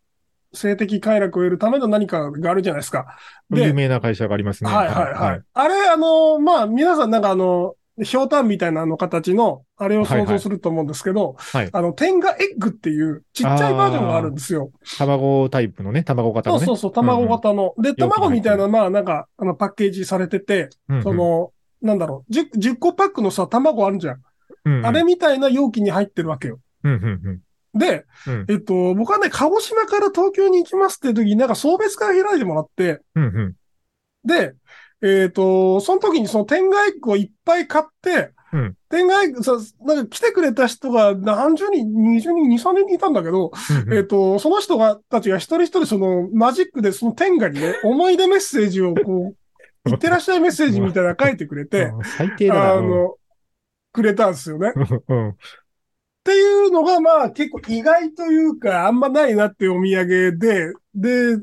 [0.52, 3.16] う、性的快楽を得るための何かがあるじゃないですか。
[3.48, 4.70] で有名な会社がありますね。
[4.70, 5.42] はいはいはい。
[5.54, 11.68] あれ、あの、まあ、皆さんなんかあの、ひょうたんみたいなあの形の、あれを想像すると思うんですけど、はい。
[11.72, 14.70] あの、テンガエッグっていうちっちゃいバージョンがあるんですよ。
[14.98, 16.64] 卵タイプのね、卵型のね。
[16.64, 17.74] そうそうそう、卵型の。
[17.78, 21.52] で、容器に入ってる卵みたいな、まあなんか、あの、パッケージされてて、うんうんその、
[21.82, 24.14] なんだろう、10, 10個パックのさ、卵あるじゃん。
[24.64, 26.60] うんうんあれみたいな容器に入ってるわけよ。
[26.84, 27.40] うんうんうん
[27.74, 33.54] で、うんえっと、僕はね、鹿児島から東京に行きますって時になんか送別会開いてもらって、うんうん
[34.24, 34.54] で、
[35.02, 38.76] えっ、と、その時にその天外エッグをいっぱい買って、うん。
[38.88, 43.50] 天外エッグさ、なんか来てくれた人が何十人、20人、2、3人いたんだけど、
[43.86, 49.34] うんえっ、と、その人が、たちが一人一人そのマジックでその天下にね、 思い出メッセージをこ
[49.84, 52.04] う、 いってらっしゃいメッセージみたいなの書いてくれて、 うん。
[52.04, 52.72] 最低だな。
[52.74, 53.16] あの、
[53.92, 54.68] くれたんですよね。
[54.68, 54.72] っ
[55.08, 55.18] うん。
[55.18, 55.36] うん
[56.24, 61.36] ていうのがまあ結構意外というか、あんまないなってお土産で、で、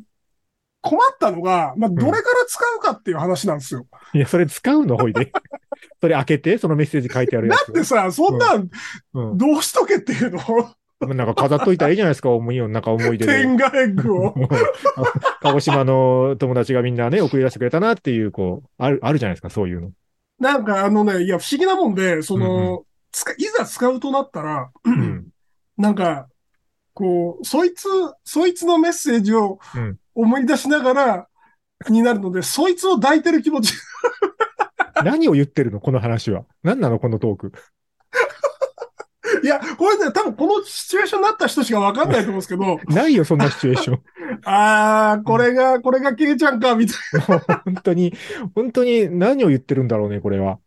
[0.81, 3.85] 困ったのが、まあ、どれから使うかっていう話なんですよ。
[4.13, 4.97] いや、それ使うの？
[4.97, 5.31] ほいで。
[6.01, 7.59] それ開けて、そのメッセージ書いてあるやつ。
[7.59, 8.69] だってさ、そんなん、
[9.13, 10.39] うんどうしとけっていうの？
[11.13, 13.41] なんか飾っといたらいいじゃないですか、思いよ、なんか思い出で。
[13.41, 14.35] 天下エッグを。
[15.41, 19.91] 鹿児島の友達がみんなね、 送り出してくれたなっていう、こう、ある、あるじゃないですか、そういうの。
[20.39, 25.29] なんかあのね、いや、不思議なもんで、その、うんつかいざ使うとなったら、うん。
[25.77, 26.27] なんか、
[26.93, 27.87] こう、そいつ、
[28.23, 31.27] そいつのメッセージをうん思い出しながら、
[31.89, 33.73] になるので、そいつを抱いてる気持ち。
[35.03, 36.43] 何を言ってるのこの話は。
[36.62, 37.53] 何なのこのトーク。
[39.41, 44.01] いや、これね、多分このシチュエーションになった人しかわかんないと思うんですけど、ないよ、そんなシチュエーション。
[44.43, 46.97] あー、これが、これがケイちゃんか、みたい
[47.29, 48.13] もう 本当に、
[48.55, 50.60] 本当に何を言ってるんだろうね、これは。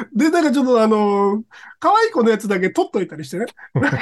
[0.00, 0.08] な。
[0.14, 1.42] で、なんかちょっとあの、
[1.78, 3.46] 可愛い子のやつだけ取っといたりしてね。
[3.74, 3.98] なんか、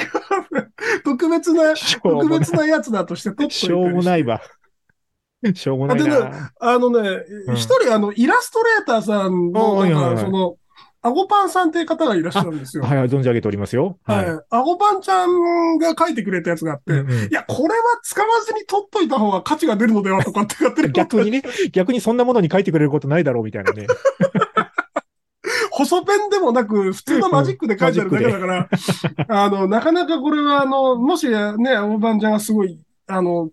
[1.03, 3.65] 特別な、特別なやつだとして取っといたりして。
[3.67, 4.41] しょうもないわ。
[5.53, 6.51] しょうもないあでな。
[6.59, 7.09] あのね
[7.47, 10.57] う、ん一、人あの、イラストレーターさんの、はいはいはいなんか、その、
[11.05, 12.83] アゴパンさんっていう方がいらっしゃるんですよ。
[12.83, 13.99] はい、存じ上げておりますよ。
[14.05, 14.25] はい。
[14.49, 20.91] アゴパンちゃんが書いてくれたやつがあって、うんうんいや、これは使わずに取っといた方が価値が出るのではとかってやってる。
[20.91, 23.85] 逆にね、逆にそんなものに書いてくれることないだろうみたいなね。
[25.77, 28.69] 細ペンでもなく、普通のマジックで書いてあるだけだから、
[29.27, 31.35] あの、なかなかこれは、あの、もしね、
[31.75, 33.49] アゴパンちゃんがすごい、あの、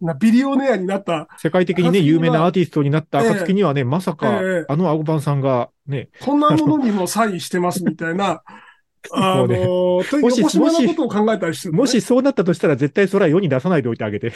[0.00, 8.42] なビリオネアになった、世界的にね、有名なアーティストになった暁にはね、まさかええ、あのアゴパンさんがね、こんなものにもサインしてますみたいな、
[9.12, 11.78] あの、もうねというもし横島なことを考えたりしてる、ね。
[11.78, 14.32] もしそうなったとしたら絶対それは世に出さないでおいてあげて。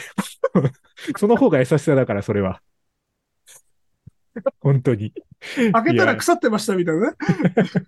[1.17, 2.61] その方が優しさだから、それは。
[4.61, 5.13] 本当に。
[5.71, 7.17] 開けたら腐ってましたみたいなね。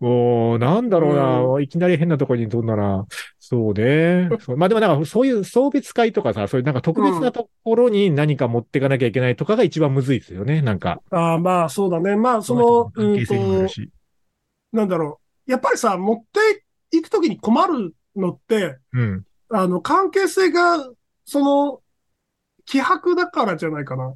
[0.00, 3.06] もう、なんだろうな、いきなり変なところに飛んだな。
[3.38, 4.28] そうね。
[4.40, 11.00] そうまあでもなんか、そういう送別会とかさ、そういうなんか特別なところに何か持っていかなきゃいけないとかが一番むずいですよね、なんか。
[11.10, 12.16] ああ、まあそうだね。
[12.16, 13.90] まあその、うん関係性にもよとる、し。
[14.72, 15.50] なんだろう。
[15.50, 16.64] やっぱりさ、持って
[16.96, 19.24] いくときに困るのって、うん。
[19.50, 20.88] あの、関係性が、
[21.24, 21.80] その、
[22.64, 24.14] 希薄だからじゃないかな。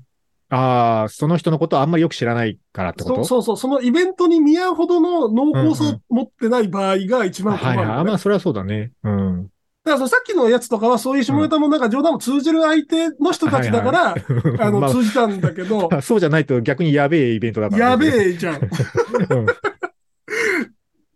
[0.48, 3.16] ああ、その人のことをあんまりよく知らないからってこと？
[3.16, 7.98] そうそうそう、そのイベントに見合うほどの濃厚さを持ってない場合が一番困る、ねはいはい。
[7.98, 8.92] あまあ、それはそうだね。
[9.02, 9.42] うん。
[9.84, 14.14] だからそのさっきのやつとかはそういう下ネタもなんか冗談も通じる相手の人たちだから、
[14.60, 18.28] あの、ま通じたんだけど、あ、 そうじゃないと逆にやべえイベントだから、やべえ。
[18.30, 18.60] えじゃん。
[18.62, 19.46] うん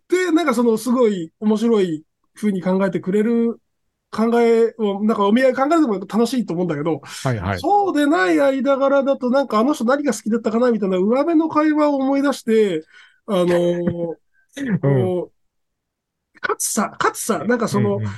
[0.09, 2.03] で、なんかそのすごい面白い
[2.35, 3.60] 風に考えてくれる
[4.11, 7.59] 考えを、なんかお土産考えるのも楽しいと思うんだけど、はいはい。
[7.59, 12.83] そうでない間柄だとなんかあの人何が好きだったかなみたいな上辺の会話を思い出して、
[13.25, 14.15] あのー
[14.81, 15.31] こ
[16.35, 18.09] うかつさ、かつさ、なんかその、うんうん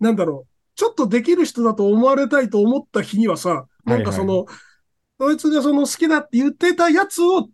[0.00, 4.46] なんだろう、ちょっとできる人だと思われたいと思った日にはさ、なんかその、
[5.20, 7.50] そいつがその好きだって言ってたやつを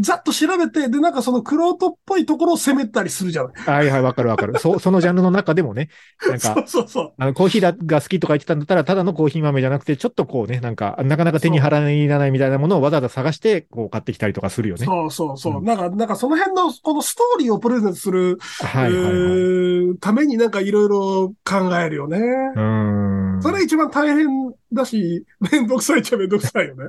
[0.00, 3.52] ざっと調べて、で、なんかそのクロートっぽいところを攻めたりするじゃない。
[3.54, 4.58] はいはい、わかるわかる。
[4.58, 5.90] そ、 そのジャンルの中でもね、
[6.26, 7.12] なんかそう、そうそう。
[7.18, 14.86] あの、コーヒーだが好きとか言ってたんだったら、ただのコーヒー豆じゃなくて、ちょっとこうね、なんか、なかなか手に入らないみたいなものをわざわざ探して、こう買ってきたりとかするよね。
[14.86, 15.58] そうそうそう。
[15.58, 19.12] うんなんか、なんかその辺の、このストーリーをプレゼントする、はいはいはい。
[19.12, 22.18] えーためになんかいろいろ考えるよね。
[22.18, 23.42] うーん。
[23.42, 24.26] それ一番大変
[24.72, 26.84] だし、めんどくさいっちゃめんどくさいよね。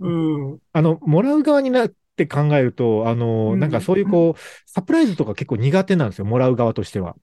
[0.00, 0.58] うん。
[0.72, 1.88] あの、もらう側にな
[2.24, 7.14] って考えると、あの、うんなんかそういうこう、サプライズとか結構苦手なんですよ、もらう側としては。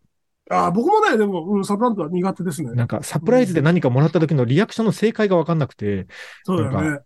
[0.49, 2.71] あ僕もね、でも、うん、サプラントは苦手ですね。
[2.73, 6.07] なんかサプライズで何かもらった時のリアクションの正解がわかんなくて、
[6.43, 6.99] そうだね。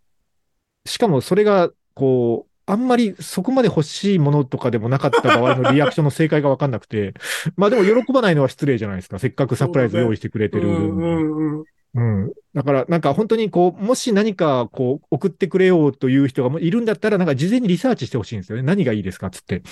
[0.85, 7.15] しかもそれが、こう、あんまりそこまで欲しいものとかでもなかった場合のリアクションの正解がわかんなくて、
[7.55, 9.17] まあでも喜ばないのは失礼じゃないですか。
[9.17, 10.67] せっかくサプライズ用意してくれてる。
[10.67, 11.65] うんうんうん。
[11.95, 12.31] うん。
[12.53, 18.63] だから、なんか本当にこう、もし何かこう、送ってくれようという人がもいるんだったら、なんか事前にリサーチしてほしいんですよね。
[18.63, 19.63] 何がいいですかっつって。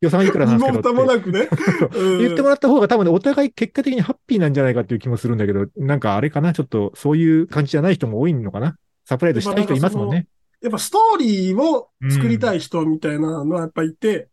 [0.00, 1.00] 予算いくらなん身ですけどって。
[1.00, 1.48] もなくね。
[1.94, 8.76] うん言ってもらった方が多分ね、お互い結果的にハッピーなんじゃないかっていう気もするんだけど、なんかあれかな、ちょっとそういう感じじゃない人も多いのかな？
[9.04, 10.26] サプライズしたい人いますもんね。
[10.60, 14.28] やっぱストーリーを作りたい人みたいなのはやっぱいて、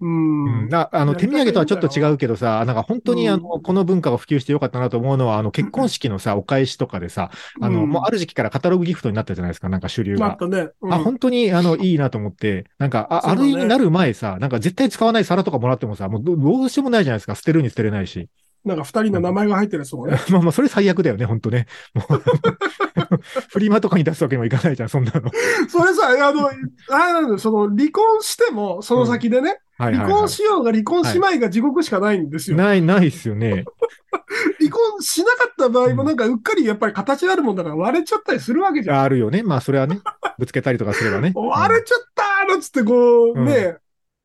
[0.00, 0.62] うん。
[0.62, 10.28] うん、なあの、手土産とはちょっと違うけどさ、なんか本当にあの、うんこの文化が普及してよかったなと思うのは、あの、結婚式のさ、お返しとかでさ、あの、うんもうある時期からカタログギフトになったじゃないですか、なんか主流が。
[10.28, 10.70] なったね。
[10.80, 17.34] うんあ、本当に、あの、いいなと思って、なんか、あ、ねある意味なる前さ、なんか絶対使わない皿とかもらってもさ、もうどどうしようもないじゃないですか。
[17.34, 18.28] 捨てるに捨てれないし。
[18.64, 20.18] なんか二人の名前が入ってるやつもね。
[20.30, 21.66] まあまあ、それ最悪だよね、本当ね。
[21.94, 22.22] もう
[23.48, 25.30] フリマとかに出すわけにもいかないじゃん、そんなの。
[25.68, 30.14] それさ、あの、あれなんだよ、その離婚しても、その先でね、はいはい、離はい。
[30.20, 32.56] 婚しようが離婚しまいが地獄しかないんですよ。
[32.58, 33.64] ない、ないっすよね。
[34.60, 39.00] 離婚しなかった場合もなんかうっかりやっぱり形があるもんだから割れちゃったりするわけじゃん。
[39.00, 39.42] あるよね。
[39.42, 40.00] まあ、それはね、
[40.38, 41.32] ぶつけたりとかすればね。
[41.34, 43.76] 割れちゃったーなんつってこう、うんね、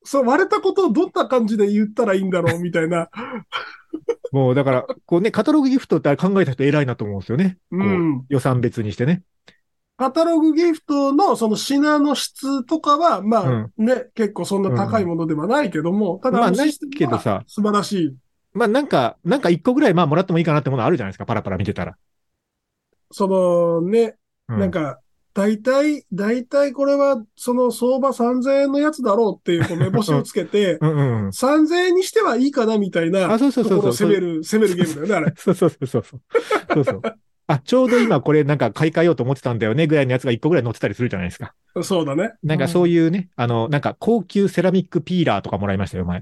[0.03, 3.09] そう割れたことをどんな感じで言ったらいいんだろうみたいな。
[4.31, 7.57] もうだから、こうね、カタログギフトって考えた人偉いなと思うんですよね。
[7.71, 8.25] うん。
[8.27, 9.23] 予算別にしてね。
[9.97, 18.15] カタログギフトのその品の質とかは、まあね、結構そんな高いものではないけども、ただまあないけどさ素晴らしい。
[18.53, 21.95] まあなんか、なんか一個ぐらいまあもらってもいいかなってものあるじゃないですか、パラパラ見てたら。
[23.11, 24.15] そのね、
[24.49, 24.99] うなん、か、
[25.33, 31.31] 大体、大体これはその相場3000円のやつだろうっていうこう目星をつけて、 うんうんうん。
[31.31, 33.93] 3000円にしてはいいかなみたいなあ、そうそうそうそう。
[33.93, 35.33] 攻める、攻めるゲームだよね、あれ。
[35.37, 36.03] そうそうそうそう。
[36.03, 37.01] そうそう。
[37.47, 41.53] あ、ちょうど今これなんか買い替えようと思ってたんだよねぐらいのやつが一個ぐらい載ってたりするじゃないですか。
[41.83, 42.33] そうだね。
[42.43, 46.21] なんかそういうね、あの、なんか高級セラミックピーラーとかもらいましたよ、前。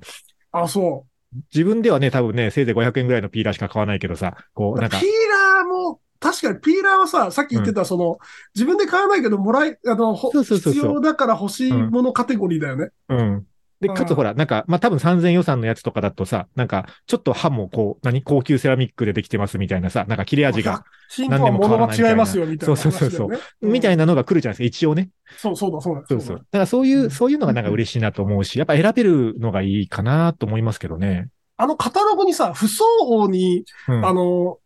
[0.52, 1.06] あ、そ
[1.54, 4.78] 自分ではね、多分ね、せいぜい500円ぐらいのピーラーしか買わないけどさ、こう。
[4.78, 8.18] う、なんかピー、ラーも、確かにピーラーはさ、さっき言ってたその、
[8.56, 12.90] 自分で買わないけど、もらい、あの、ほそうそうそうそう必要だから欲しいものカテゴリーだよね。
[13.10, 13.48] うん。
[13.88, 24.04] で、かつほら、なんか、まあ、多分3000予算のやつとかだとさ、なんか、ちょっと刃もこう、何高級セラミックでできてますみたいなさ、なんか切れ味が、品とは物が違いますよ、みたいな、そうそうそうそうみたいな。
[24.04, 25.10] なのが来るじゃないですか、一応ね。
[25.38, 26.04] そうそうだ、そうだ。
[26.08, 26.38] そうそう。
[26.38, 31.30] だからそういう、そういうのがなんか嬉しいなと思うし、やっぱ選べるのがいいかなと思いますけどね。
[31.58, 34.06] あのカタログにさ、不相応に、うん。
[34.06, 34.58] あの、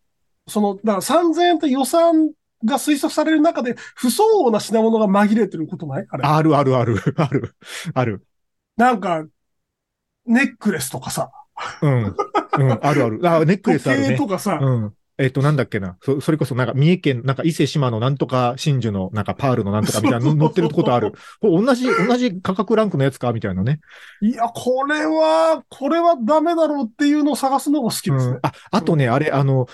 [0.48, 2.32] その、だから3000円と予算
[2.66, 6.08] が推測される中で、不相応な品物が紛れてることない？
[6.10, 6.24] あれ。
[6.24, 7.56] あるあるある、ある、
[7.94, 8.24] ある。
[8.78, 9.26] なんか、
[10.26, 11.32] ネックレスとかさ、
[11.82, 12.16] うん。
[12.60, 13.20] うん、あるある。
[13.24, 14.28] あ、 ネックレ時スあるね計と。
[14.28, 14.94] かさ、うん。
[15.20, 15.98] えっ、と、なんだっけな。
[16.04, 21.14] そ、それこそなんか三重県、なんか伊勢島のなんとか真珠のなんかパールのなんとかみたいなの 載ってることある。
[21.42, 23.80] これ同じ、同じ価格ランクのやつかみたいなね。
[24.22, 28.34] いや、これは、これはダメだろうっていうのを探すのが好きですね。
[28.34, 28.40] うん。
[28.44, 29.68] あ、あとね、あれ、あの、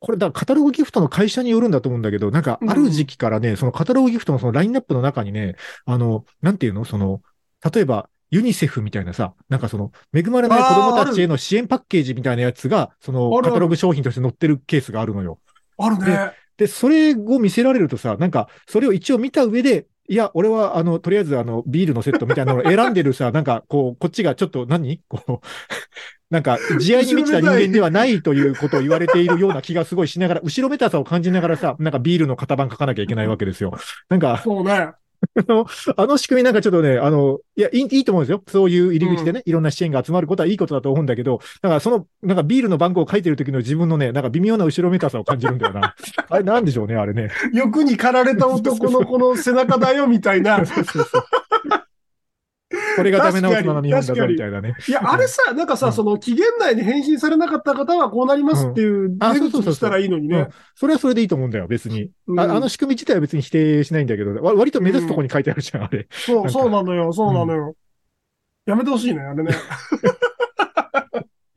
[0.00, 5.56] これだ、カタログギフトの会社によるんだと思うんだけど、なんか、ある時期からね、そのカタログギフトのそのラインナップの中にね、
[5.86, 6.84] あの、なんていうの？
[6.84, 7.20] その、
[7.74, 15.38] 例えば、ユニセフみたいなさ、なんかその、恵まれない子供たちへの支援パッケージみたいなやつが、その、カタログ商品として載ってるケースがあるのよ。
[15.78, 16.32] あるね。
[16.56, 25.46] で、それを見せられるとさ、なんか、それを一応見た上で、いや、俺は、あの、とりあえず、あの、ビールのセットみたいなのを選んでるさ、 なんか、こう、こっちがちょっと何、 こう、
[26.30, 33.78] なんか、慈愛に満ちた人間ではないということを言われているような気がすごいしながら、後ろめたさを感じながらさ、なんかビールの型番書かなきゃいけないわけですよ。
[34.08, 34.92] なんか、そうね。
[35.48, 38.42] あの、あの仕組みなんかちょっとね、あの、いや、いいいいと思うんですよ。
[38.46, 45.94] そういう入り口でね、いろんな支援が集まることはいいことだと思うんだけど、だからその、なんかビールの番号を書いてる時の自分のね、なんか微妙な後ろめたさを感じるんだよな。
[46.28, 47.30] あれなんでしょうね、あれね。
[47.52, 50.64] 欲に駆られた男のこの背中だよ、みたいな。
[50.66, 51.22] そうそうそう
[52.96, 54.74] これがダメな大人の日本だぞみたいなね。
[54.86, 60.48] いや、あれさ、なんかさ、うんその期限内に返信されなかった方はこうなりますっていううそうそうそう口にしたらいいのにね。
[60.74, 62.10] それはそれでいいと思うんだよ、別に。
[62.26, 66.06] うんああの仕組み自体は別に否定しないんだけど、わ割と目立つとこに書いてあるじゃん、あれ。
[66.10, 67.74] そう、そうなのよ、そうなのよ。
[68.66, 69.54] やめてほしいね、あれね。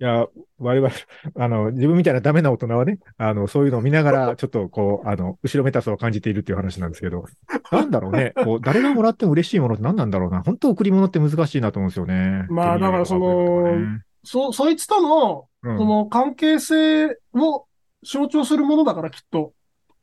[0.02, 0.26] いや、
[0.58, 0.92] 我々、
[1.36, 7.26] あの、自分みたいなダメな大人はね、あの、そういうのを見ながら、 ちょっとこう、あの、後ろめたさを感じているっていう話なんですけど、
[7.72, 10.42] なんだろうね、 こう、誰がもらっても嬉しいものって何なんだろうな。
[10.42, 12.48] 本当贈り物って難しいなと思うんですよね。
[12.50, 13.78] まあだからその
[14.24, 17.68] そ、そいつとの、うんその関係性を
[18.04, 19.54] 象徴するものだから、きっと。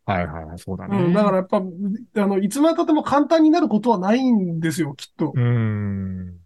[0.07, 0.97] はいはい、そうだね。
[0.97, 5.33] うん、だからやっぱ、あの、いつまで経っても簡単になることはないんですよ、きっと。
[5.35, 6.37] うーん。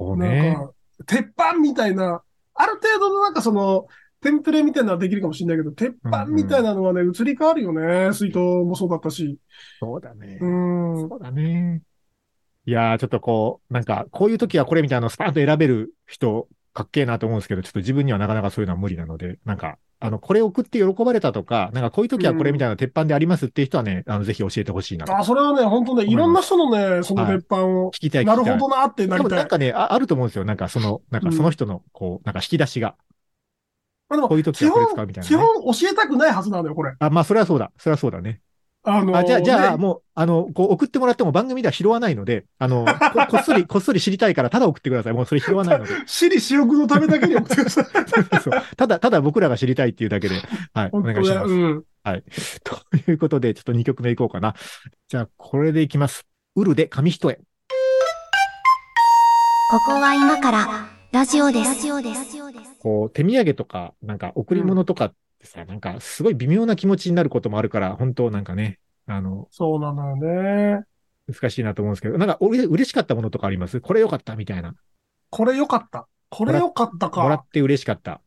[0.00, 0.56] そうなんね。
[0.56, 0.72] か、
[1.06, 2.22] 鉄板みたいな、
[2.60, 3.86] ある程度のなんかその、
[4.20, 8.12] テンプレみたいなのはできるかもしれないけど、鉄板みたいなのはね、移り変わるよね。
[8.12, 9.38] 水筒もそうだったし。
[9.80, 10.38] そうだね。
[10.40, 11.08] うん。
[11.08, 11.82] そうだね。
[12.66, 25.16] いやー、ちょっとこう、なんか、こういう時はこれみたいなのをスパーンと選べる人、かっけえなと思うんですけど、ちょっと自分にはなかなかそういうのは無理なので、なんか、あの、これ送って喜ばれたとか、なんかこういう時はこれみたいな鉄板でありますっていう人はね、あの、ぜひ教えてほしいなと。
[25.16, 28.44] あ、それはね、本当ね、いろんな人のね、その鉄板を、聞きたい、聞きなたい。
[28.54, 29.38] るほどなってなりたい。
[29.38, 30.44] なんかねあ、あると思うんですよ。
[30.44, 32.94] なんかその、なんかその人の、こう、なんか引き出しが、
[34.08, 35.36] まあでもこういう時基はこれ使う本、みたいな、ね。
[35.36, 36.94] 基本教えたくないはずなのよ、これ。
[36.98, 37.70] あ、まあ、それはそうだ。
[37.76, 38.40] それはそうだね。
[38.82, 45.12] あのーあ、じゃあ、じゃあ、ねもう、あの、こう送ってもらっても番組では拾わないので、あの、 ここっそり、こっそり知りたいから、ただ送ってください。
[45.12, 45.92] もうそれ拾わないので。
[46.06, 47.84] 私利私欲のためだけに送ってください。
[48.40, 50.36] そうただ、ただ僕らが知りたいっていうだけで、
[50.72, 51.50] はい、お願いします。
[51.50, 51.84] うん。
[52.04, 52.24] はい。
[52.64, 54.54] ということで、ちょっと2曲目いこうかな。
[55.08, 56.26] じゃあ、これでいきます。
[56.56, 57.34] ウルで紙一重。
[59.70, 61.68] ここは今からラジオです。
[61.68, 62.38] ラジオです。
[62.80, 65.12] こう、手土産とか、なんか、贈り物とか
[65.46, 70.84] さ、なんか、すごい微妙な気持ちになることもあるから、本当なんかね、あの、そうなのよね。
[71.28, 73.80] 難しいなと思うんですけど、なんか、俺、嬉しかったものとかあります？
[73.80, 74.74] これ良かったみたいな。
[75.30, 76.08] これ良かった。
[76.28, 77.22] これ良かったか。
[77.22, 78.20] もらって嬉しかった。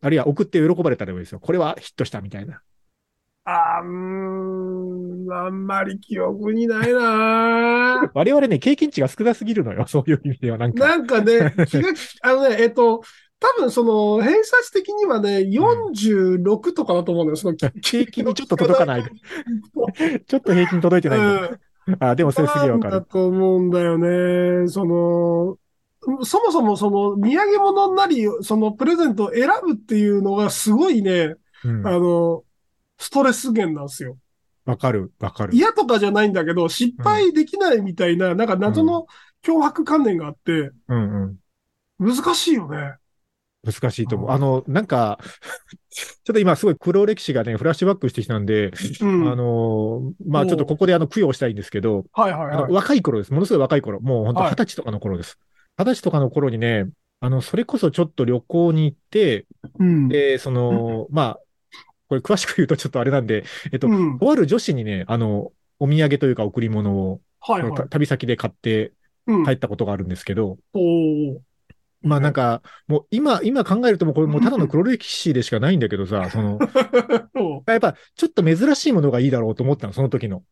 [0.00, 1.40] あるいは送って喜ばれたでもいいですよ。
[1.40, 2.60] これはヒットしたみたいな。
[3.44, 9.86] あーん、あんまり記憶にないな 我々ね、経験値が少なすぎるのよ。
[9.86, 10.86] そういう意味では、なんか。
[10.86, 11.90] なんかね、気が、
[12.22, 13.02] あのね、えっと、
[13.38, 17.36] 多分その、偏差値的にはね、46とかだと思うのよ。
[17.36, 19.04] その、平均にちょっと届かない。
[20.26, 21.58] ちょっと平均届いてないんだ。
[21.86, 21.96] うん。
[22.00, 23.06] あ、でもそれすげえわかなんだる。
[23.06, 24.68] と思うんだよね。
[24.68, 25.58] その、
[26.24, 31.34] そもそもその、土産物なり、そのプレゼントを選ぶっていうのがすごいね、
[31.64, 32.42] うんあの、
[32.98, 34.16] ストレス源なんですよ。
[34.64, 35.54] わかる、わかる。
[35.54, 39.06] 嫌とかじゃないんだけど、失敗できないみたいな、なんか謎の
[39.44, 41.38] 脅迫観念があって、うん
[41.98, 42.14] うん。
[42.14, 42.96] 難しいよね。
[43.66, 44.28] 難しいと思う。
[44.28, 45.18] うんあの、なんか、
[45.90, 49.28] ちょっと今すごい黒歴史がね、フラッシュバックしてきたんで、うん。
[49.28, 52.72] あの、まあちょっとここであの、供養したいんですけど、はいはいはい。
[52.72, 53.32] 若い頃です。
[53.32, 54.00] ものすごい若い頃。
[54.00, 55.38] もう本当はい二十歳とかの頃です。
[55.78, 56.86] 二十歳とかの頃にね、
[57.20, 59.46] あの、それこそちょっと旅行に行って、
[59.78, 60.08] うん。
[60.08, 61.40] で、その、まあ、
[62.08, 64.18] これ詳しく言うとちょっとあれなんで、えっと、うん。
[64.18, 67.84] とある女子にね、あの、お土産というか贈り物を、はいはいた。
[67.84, 68.92] 旅先で買って
[69.26, 69.44] うん。
[69.44, 70.58] 帰ったことがあるんですけど、
[72.06, 76.58] まあなんか、もう今、今考えるともうこれもうただの黒歴史でしかないんだけどさ、その、
[77.34, 80.44] おやっぱちょっと珍しいものがいいだろうと思ったの、その時の。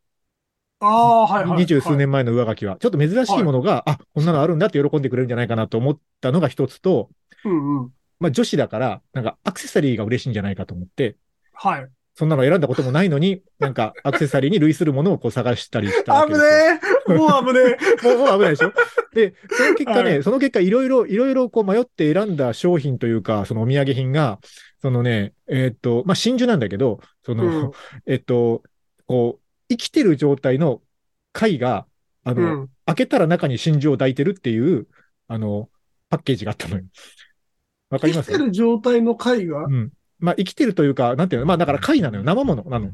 [0.80, 1.61] ああ、はいはい。
[1.61, 2.76] 二十数年前の上書きは。
[2.78, 7.11] ちょっと珍しいものが、あ、こんなのあるんだって喜んでくれるんじゃないかなと思ったのが一つと、
[7.44, 7.92] うんうん。
[8.18, 11.16] まあ女子だから、なんかアクセサリーが嬉しいんじゃないかと思って、
[11.52, 11.90] はい。
[12.14, 16.50] そんなの選んだこともないのに、なんかアクセサリーに類するものをこう探したりしたわけ危ですよ。
[16.74, 18.72] ねえもう危ねえもうもう危ないでしょ？
[19.12, 24.38] で、その結果ね、はその結果いろいろ、いろいろこう迷って選んだ商品というか、そのお土産品が、
[24.80, 27.70] そのね、えーっと、まあ、真珠なんだけど、その、うん
[28.06, 28.62] えっと、
[29.06, 30.82] こう、生きてる状態の
[31.32, 31.86] 貝が、
[32.22, 32.68] あの、うん。
[32.86, 34.86] 開けたら中に真珠を抱いてるっていう、
[35.26, 35.70] あの、
[36.10, 36.84] パッケージがあったのよ。
[37.88, 38.26] わかります？
[38.30, 39.64] 生きてる状態の貝が？
[39.64, 39.90] うん。
[40.25, 42.22] まあ、生きてるというか、なんていうの、まあ、だから貝なのよ。
[42.25, 42.89] 生物なの。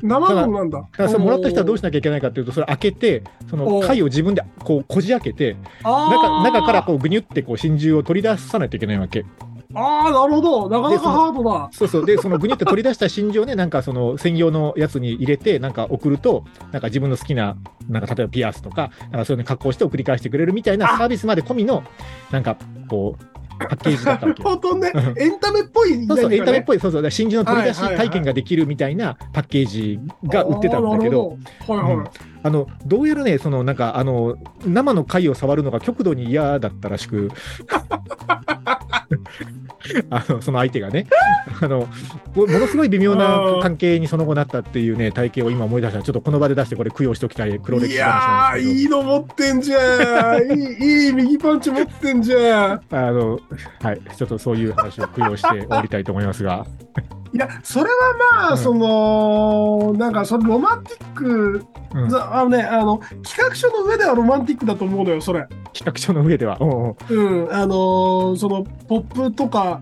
[0.00, 0.78] 生物なんだ。
[0.78, 9.24] だからそれもらった人はどうしなきゃいけないかっていうと、それ開けて、その貝を自分でこうこじ開けて、あ中ー中からこうぐにゅってこう真珠を取り出さないといけないわけ。
[9.74, 10.68] ああ、なるほど。
[10.68, 11.68] なかなかハードだ。
[11.72, 12.06] そうそう。
[12.06, 17.56] で、そのぐにゅって取り出した真珠をね、なんかその専用のやつに入れて、なんか送ると、なんか自分の好きな、
[17.88, 21.82] なんか例えばピアスとか、なんかそういうの加工して送り返してくれるみたいなあサービスまで込みの、
[22.30, 22.56] なんか
[22.88, 23.24] こう、
[23.58, 24.48] パッケージだったわけよ。
[24.48, 24.92] 本当ね。
[24.94, 26.06] うん、エンタメっぽい。
[26.06, 31.36] そうそう、エンタメっいぽい、そうそう、真珠の取り出し体験ができるみたいなパッケージが売ってたんだけど、。
[32.42, 37.30] あの、どうやらね、そのなんか、あの、生の貝を触るのが極度に嫌だったらしく、
[40.10, 41.06] あの、その相手がね、
[41.60, 41.88] あの、
[42.34, 48.58] もものすごい微妙な関係にその後なったっていうね、体験を今思い出したら、ちょっとこの場で出してこれ供養しておきたい黒歴い史話なや。
[48.58, 50.58] いいの持ってんじゃん。
[50.58, 52.80] いい、 いい右パンチ持ってんじゃん。
[52.90, 53.40] あの、
[53.82, 56.66] はい、ちょっとそういう話を供養して終わりたいと思いますが。
[57.36, 57.96] いや、それは
[58.32, 65.46] まあ、うんその、なんか、そのロマンティック、うんざあのね、あの、企画書の上ではロマンティックだと思うのよ、それ。
[65.72, 66.56] 企画書の上では。
[66.60, 69.80] うんうんうん、あのーその、ポップとか、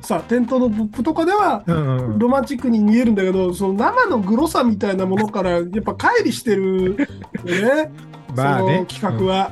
[0.00, 7.90] さ、店頭のポップとかでは、うんうんロマンチックに見えるんだけど、その生のグロさみたいなものから、やっぱ乖離してる、ね、
[8.36, 8.86] まあねその。
[8.86, 9.50] 企画は。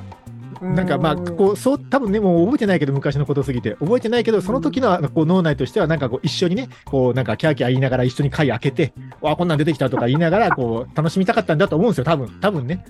[0.63, 12.85] なんかまあ、こう、そう、多分ね、もう覚えてないけど、昔のことすぎて、覚えてないけど、その時のこう脳内としては、なんかこう、一緒にね、こう、なんかキャーキャー言いながら一緒に回開けて、わあ、こんなん出てきたとか言いながら、こう、楽しみたかったんだと思うんですよ、多分、多分ね。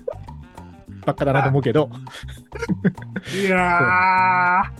[1.05, 1.89] ばっかだなと思うけど、
[3.45, 4.63] いや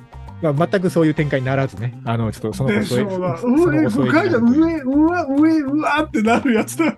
[0.41, 3.37] まあ、全くそういう展開にならずね、あの、ちょっとそー、の後添えでしょうな。
[3.37, 4.53] その上、後添え深いじゃん。
[4.53, 6.97] 上、うわ、上、うわってなるやつだよね。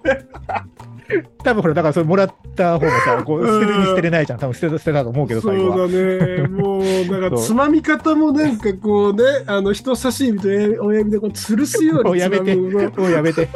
[1.43, 4.39] 多分ほら、だからそれもらった方がさ、こう、捨てるに捨てれないじゃん。
[4.39, 5.85] 多分捨てた、捨てたと思うけど、そ最後は。
[5.85, 6.47] うだね。
[6.47, 6.81] もう、
[7.19, 13.47] なんか、つまみ方もなんかこうね、あの、人差し指と親指でこう、吊るすようにもうやめて、もうやめて。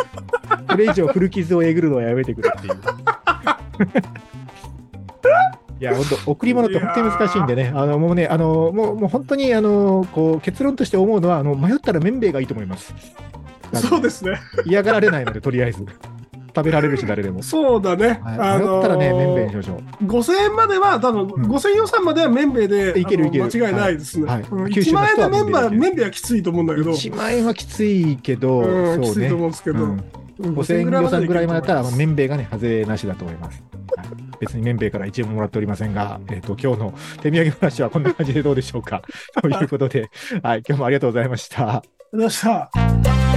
[0.68, 2.74] これ以上古傷をえぐるのはやめてくれっていう。
[5.80, 12.94] いや、本当贈り物って本当に難しいんでね、あの、もうね、あの、もう、もう本当に、あの、こう、結論として思うのは、あの、迷ったら麺兵衛がいいと思います。
[13.74, 14.40] そうですね。
[14.66, 15.86] 嫌がられないので、とりあえず。
[16.56, 17.42] 食べられるし、誰でも。
[17.44, 18.20] そうだね。
[18.24, 20.06] はい、迷ったらね、麺兵衛にしましょう。
[20.06, 24.26] 5000円までは、多分、ん5000予算までは麺兵衛で、いけるいけるあの間違いないですね。
[24.26, 29.30] はいうんはい九州1万円の麺は麺兵衛でいける麺兵衛はきついと思うんだけど、1万円はきついけど、うん、きつい。
[29.30, 30.04] と思うんですけど、うんうん
[30.40, 33.62] 5000円予算ぐらいまでだったら、まあ、い麺兵衛がね、外れなしだと思います。
[33.98, 34.08] はい、
[34.40, 39.02] 別に麺兵衛から1円ももらっておりませんが、えっ、と、今日の手土産話はこんな感じでどうでしょうか。
[39.42, 40.10] ということで、
[40.42, 41.62] はい、今日もありがとうございました。
[41.62, 43.29] ありがとうございました。